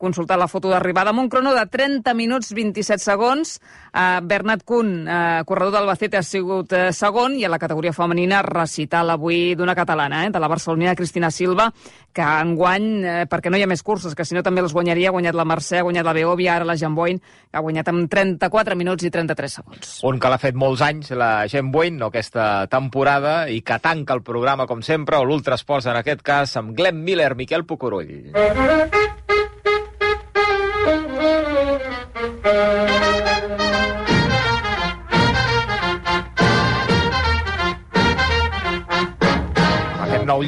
consultar 0.00 0.38
la 0.40 0.48
foto 0.48 0.70
d'arribada 0.72 1.12
amb 1.12 1.20
un 1.20 1.28
crono 1.28 1.52
de 1.54 1.66
30 1.68 2.14
minuts 2.16 2.54
27 2.56 3.04
segons. 3.04 3.58
Eh, 3.92 4.20
Bernat 4.24 4.64
Kuhn, 4.64 5.04
eh, 5.04 5.42
corredor 5.46 5.76
d'Albacete, 5.76 6.16
ha 6.16 6.24
sigut 6.24 6.72
eh, 6.72 6.88
segon 6.96 7.36
i 7.36 7.44
a 7.44 7.50
la 7.52 7.60
categoria 7.60 7.92
femenina 7.92 8.40
recital 8.46 9.12
avui 9.12 9.54
d'una 9.54 9.76
catalana, 9.76 10.24
eh, 10.24 10.30
de 10.32 10.40
la 10.40 10.48
barcelonina 10.48 10.96
Cristina 10.96 11.30
Silva, 11.30 11.68
que 12.12 12.24
enguany, 12.24 12.88
eh, 13.04 13.26
perquè 13.30 13.52
no 13.52 13.60
hi 13.60 13.66
ha 13.66 13.70
més 13.70 13.84
curses, 13.84 14.16
que 14.16 14.24
si 14.24 14.34
no 14.34 14.42
també 14.42 14.64
els 14.64 14.72
guanyaria, 14.72 15.10
ha 15.10 15.16
guanyat 15.16 15.36
la 15.36 15.46
Mercè, 15.46 15.78
ha 15.78 15.86
guanyat 15.86 16.08
la 16.08 16.16
Beòvia, 16.16 16.56
ara 16.56 16.64
la 16.64 16.78
Jean 16.80 16.96
Boyn, 16.96 17.20
que 17.20 17.58
ha 17.58 17.64
guanyat 17.64 17.92
amb 17.92 18.08
34 18.10 18.78
minuts 18.80 19.04
i 19.04 19.12
33 19.12 19.58
segons. 19.60 19.92
Un 20.08 20.18
que 20.18 20.32
l'ha 20.32 20.40
fet 20.40 20.56
molts 20.56 20.80
anys, 20.86 21.12
la 21.12 21.46
gent 21.50 21.70
Boeing, 21.74 22.00
no 22.00 22.08
aquesta 22.08 22.66
temporada, 22.72 23.44
i 23.52 23.60
que 23.60 23.78
tanca 23.84 24.16
el 24.16 24.24
programa, 24.24 24.66
com 24.66 24.80
sempre, 24.82 25.20
o 25.20 25.28
l'Ultrasports 25.28 25.90
en 25.92 26.00
aquest 26.00 26.24
cas, 26.24 26.56
amb 26.56 26.72
Glenn 26.78 27.04
Miller, 27.04 27.34
Miquel 27.36 27.66
Pucurull. 27.68 28.30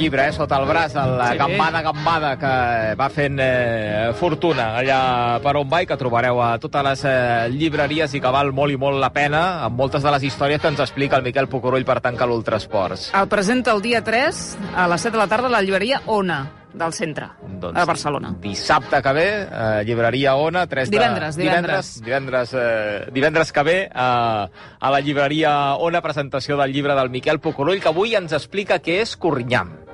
Llibre, 0.02 0.26
eh, 0.28 0.32
sota 0.34 0.58
el 0.58 0.66
braç, 0.68 0.96
el 0.98 1.14
Sí. 1.32 1.38
Gambada 1.38 1.82
Gambada, 1.82 2.32
que 2.38 2.94
va 2.98 3.08
fent 3.10 3.38
eh, 3.40 4.12
fortuna 4.18 4.72
allà 4.80 5.40
per 5.42 5.56
on 5.60 5.68
va 5.70 5.82
i 5.82 5.86
que 5.86 5.96
trobareu 6.00 6.40
a 6.42 6.56
totes 6.62 6.84
les 6.88 7.04
eh, 7.08 7.48
llibreries 7.52 8.14
i 8.14 8.20
que 8.20 8.32
val 8.34 8.52
molt 8.52 8.74
i 8.74 8.80
molt 8.80 8.98
la 9.00 9.12
pena, 9.14 9.62
amb 9.66 9.78
moltes 9.78 10.02
de 10.02 10.10
les 10.14 10.26
històries 10.30 10.60
que 10.60 10.72
ens 10.72 10.80
explica 10.82 11.16
el 11.16 11.22
Miquel 11.26 11.48
Pucurull 11.48 11.86
per 11.86 12.00
tancar 12.00 12.26
l'Ultrasports. 12.28 13.12
El 13.14 13.28
presenta 13.28 13.72
el 13.72 13.82
dia 13.82 14.02
3 14.02 14.42
a 14.74 14.88
les 14.88 15.06
7 15.06 15.14
de 15.16 15.22
la 15.22 15.28
tarda 15.30 15.46
a 15.48 15.56
la 15.58 15.62
llibreria 15.62 16.02
Ona 16.06 16.42
del 16.72 16.92
centre, 16.96 17.26
Doncs 17.60 17.76
a 17.78 17.84
Barcelona. 17.84 18.34
Dissabte 18.40 19.02
que 19.02 19.12
ve, 19.12 19.26
eh, 19.42 19.82
llibreria 19.84 20.34
Ona, 20.36 20.66
3 20.66 20.88
de... 20.90 20.96
Divendres, 20.96 21.36
divendres. 21.36 21.94
Divendres, 22.02 22.50
divendres, 22.50 22.54
eh, 22.54 23.10
divendres 23.12 23.52
que 23.52 23.62
ve, 23.62 23.78
eh, 23.82 23.92
a 23.92 24.90
la 24.90 25.00
llibreria 25.00 25.74
Ona, 25.76 26.00
presentació 26.00 26.56
del 26.56 26.72
llibre 26.72 26.94
del 26.94 27.10
Miquel 27.10 27.40
Pucurull, 27.40 27.80
que 27.80 27.92
avui 27.92 28.16
ens 28.16 28.32
explica 28.32 28.80
què 28.80 29.02
és 29.02 29.16
Corrinyam. 29.16 29.91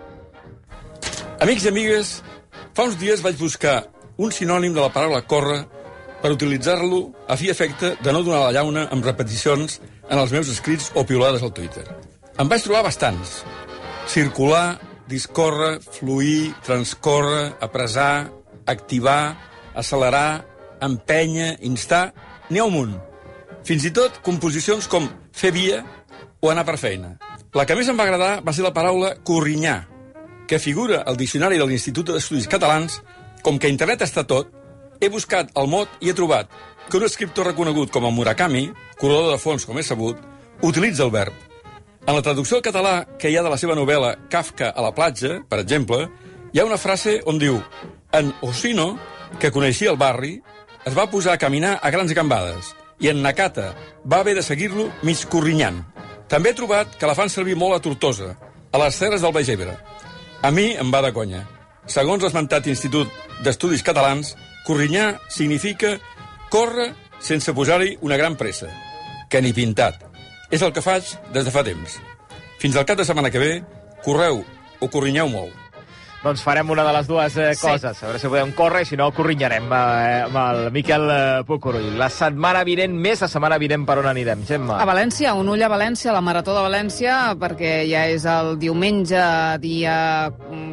Amics 1.39 1.69
i 1.69 1.69
amigues, 1.71 2.09
fa 2.75 2.89
uns 2.89 2.97
dies 2.99 3.21
vaig 3.23 3.37
buscar 3.39 3.85
un 4.19 4.33
sinònim 4.35 4.73
de 4.75 4.81
la 4.83 4.91
paraula 4.91 5.21
córrer 5.23 5.61
per 6.19 6.33
utilitzar-lo 6.35 6.99
a 7.31 7.37
fi 7.39 7.47
efecte 7.53 7.93
de 8.03 8.13
no 8.13 8.25
donar 8.27 8.41
la 8.49 8.55
llauna 8.57 8.89
amb 8.91 9.05
repeticions 9.07 9.77
en 10.11 10.19
els 10.19 10.33
meus 10.35 10.49
escrits 10.51 10.89
o 10.99 11.05
piolades 11.07 11.45
al 11.47 11.53
Twitter. 11.55 11.85
Em 12.43 12.51
vaig 12.51 12.65
trobar 12.65 12.83
bastants. 12.89 13.45
Circular, 14.11 14.81
discórrer, 15.07 15.77
fluir, 15.79 16.57
transcórrer, 16.67 17.53
apressar, 17.63 18.33
activar, 18.67 19.37
accelerar, 19.79 20.43
empènyer, 20.83 21.53
instar... 21.71 22.09
N'hi 22.51 22.59
ha 22.59 22.67
un 22.67 22.75
munt. 22.75 22.97
Fins 23.69 23.87
i 23.87 23.93
tot 23.95 24.19
composicions 24.27 24.91
com 24.91 25.07
fer 25.31 25.53
via 25.55 25.85
o 26.41 26.51
anar 26.51 26.67
per 26.67 26.79
feina. 26.83 27.15
La 27.55 27.67
que 27.69 27.79
més 27.79 27.87
em 27.87 27.99
va 27.99 28.09
agradar 28.09 28.33
va 28.43 28.57
ser 28.57 28.67
la 28.67 28.75
paraula 28.75 29.13
corrinyar, 29.23 29.85
que 30.49 30.59
figura 30.59 31.03
al 31.05 31.19
diccionari 31.21 31.59
de 31.61 31.67
l'Institut 31.69 32.09
d'Estudis 32.09 32.49
Catalans, 32.49 33.03
com 33.45 33.59
que 33.61 33.71
internet 33.71 34.03
està 34.07 34.25
tot, 34.27 34.49
he 34.99 35.11
buscat 35.13 35.53
el 35.61 35.69
mot 35.71 35.93
i 36.01 36.11
he 36.11 36.17
trobat 36.17 36.49
que 36.89 36.97
un 36.97 37.05
escriptor 37.05 37.47
reconegut 37.53 37.93
com 37.93 38.09
a 38.09 38.11
Murakami, 38.11 38.71
corredor 38.99 39.35
de 39.35 39.43
fons 39.43 39.69
com 39.69 39.79
és 39.79 39.93
sabut, 39.93 40.17
utilitza 40.65 41.05
el 41.05 41.13
verb. 41.13 41.37
En 42.09 42.17
la 42.17 42.25
traducció 42.25 42.57
al 42.57 42.65
català 42.65 42.95
que 43.21 43.29
hi 43.29 43.37
ha 43.37 43.45
de 43.45 43.53
la 43.53 43.61
seva 43.61 43.77
novel·la 43.77 44.15
Kafka 44.33 44.73
a 44.73 44.83
la 44.83 44.95
platja, 44.97 45.43
per 45.51 45.61
exemple, 45.61 46.07
hi 46.53 46.61
ha 46.63 46.67
una 46.67 46.81
frase 46.81 47.19
on 47.29 47.39
diu 47.39 47.61
en 48.17 48.33
Osino, 48.41 48.95
que 49.39 49.53
coneixia 49.53 49.93
el 49.93 50.01
barri, 50.01 50.39
es 50.89 50.97
va 50.97 51.11
posar 51.13 51.37
a 51.37 51.41
caminar 51.43 51.77
a 51.83 51.93
grans 51.93 52.15
gambades 52.17 52.73
i 53.05 53.11
en 53.13 53.21
Nakata 53.23 53.75
va 54.09 54.23
haver 54.23 54.39
de 54.39 54.43
seguir-lo 54.43 54.89
mig 55.05 55.21
corrinyant. 55.29 55.83
També 56.33 56.51
he 56.51 56.57
trobat 56.57 56.97
que 56.97 57.07
la 57.07 57.17
fan 57.19 57.29
servir 57.29 57.57
molt 57.57 57.77
a 57.77 57.83
Tortosa, 57.85 58.33
a 58.73 58.81
les 58.81 58.99
terres 58.99 59.21
del 59.21 59.33
Baix 59.33 59.53
Ebre. 59.53 59.77
A 60.43 60.51
mi 60.55 60.69
em 60.79 60.91
va 60.95 61.01
de 61.03 61.11
conya. 61.11 61.41
Segons 61.91 62.23
l'esmentat 62.23 62.69
Institut 62.71 63.11
d'Estudis 63.43 63.83
Catalans, 63.83 64.37
corrinyar 64.67 65.17
significa 65.35 65.97
córrer 66.53 66.93
sense 67.19 67.51
posar-hi 67.57 67.97
una 68.07 68.19
gran 68.21 68.37
pressa, 68.39 68.69
que 69.29 69.43
ni 69.43 69.51
pintat. 69.57 70.05
És 70.55 70.63
el 70.63 70.71
que 70.73 70.85
faig 70.85 71.11
des 71.35 71.49
de 71.49 71.51
fa 71.51 71.65
temps. 71.67 71.99
Fins 72.63 72.77
al 72.77 72.87
cap 72.87 73.01
de 73.01 73.07
setmana 73.09 73.33
que 73.35 73.43
ve, 73.43 73.53
correu 74.05 74.45
o 74.79 74.89
corrinyeu 74.89 75.27
molt. 75.33 75.68
Doncs 76.29 76.43
farem 76.45 76.69
una 76.71 76.85
de 76.85 76.93
les 76.93 77.07
dues 77.09 77.37
eh, 77.41 77.55
Sí. 77.57 77.63
coses. 77.67 78.03
A 78.03 78.07
veure 78.07 78.19
si 78.21 78.29
podem 78.29 78.51
córrer 78.53 78.83
i 78.85 78.89
si 78.91 78.97
no, 79.01 79.07
corrinyarem 79.17 79.65
eh, 79.73 80.23
amb 80.27 80.37
el 80.43 80.59
Miquel 80.75 81.07
eh, 81.11 81.43
Pucurull. 81.49 81.95
La 81.99 82.11
setmana 82.13 82.61
vinent, 82.69 82.93
més 82.93 83.23
la 83.25 83.29
setmana 83.33 83.57
vinent, 83.59 83.87
per 83.89 83.97
on 84.03 84.09
anirem, 84.11 84.43
Gemma? 84.49 84.77
A 84.83 84.87
València, 84.89 85.33
un 85.39 85.49
ull 85.49 85.63
a 85.65 85.71
València, 85.73 86.13
la 86.13 86.21
Marató 86.25 86.53
de 86.57 86.65
València, 86.67 87.17
perquè 87.41 87.73
ja 87.89 88.05
és 88.13 88.27
el 88.29 88.59
diumenge 88.61 89.23
dia 89.63 89.97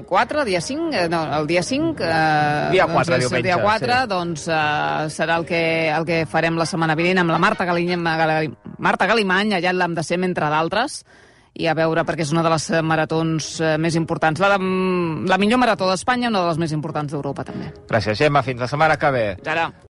4, 0.06 0.44
dia 0.46 0.60
5, 0.62 0.91
eh, 0.91 1.08
no, 1.10 1.24
el 1.39 1.48
dia 1.48 1.63
5... 1.63 2.04
Eh, 2.04 2.70
Dia 2.76 2.88
4, 2.91 3.15
doncs 3.15 3.24
diumenge, 3.24 3.48
Dia 3.48 3.58
4, 3.63 3.94
sí. 4.02 4.08
doncs 4.12 4.48
eh, 4.52 5.10
serà 5.15 5.39
el 5.39 5.46
que, 5.48 5.62
el 5.96 6.06
que 6.08 6.24
farem 6.28 6.60
la 6.60 6.68
setmana 6.68 6.96
vinent 7.00 7.24
amb 7.24 7.32
la 7.32 7.39
Marta, 7.39 7.63
Galim, 7.65 8.04
Gali, 8.04 8.52
Marta 8.84 9.08
Galimany, 9.08 9.56
allà 9.56 9.72
al 9.72 9.80
Lam 9.80 9.96
de 9.96 10.04
Sem, 10.04 10.24
entre 10.28 10.52
d'altres, 10.52 11.04
i 11.56 11.70
a 11.72 11.76
veure, 11.78 12.04
perquè 12.08 12.26
és 12.26 12.34
una 12.36 12.44
de 12.44 12.52
les 12.52 12.68
eh, 12.72 12.82
maratons 12.84 13.50
eh, 13.63 13.76
més 13.82 13.96
importants. 13.96 14.41
La, 14.44 14.52
de, 14.56 14.74
la 15.30 15.39
millor 15.41 15.62
marató 15.62 15.88
d'Espanya, 15.89 16.30
una 16.34 16.44
de 16.44 16.52
les 16.52 16.62
més 16.65 16.76
importants 16.76 17.15
d'Europa, 17.15 17.48
també. 17.48 17.72
Gràcies, 17.89 18.20
Gemma. 18.20 18.44
Fins 18.46 18.63
la 18.63 18.72
setmana 18.72 19.00
que 19.00 19.12
ve. 19.15 19.26
Ara. 19.48 19.70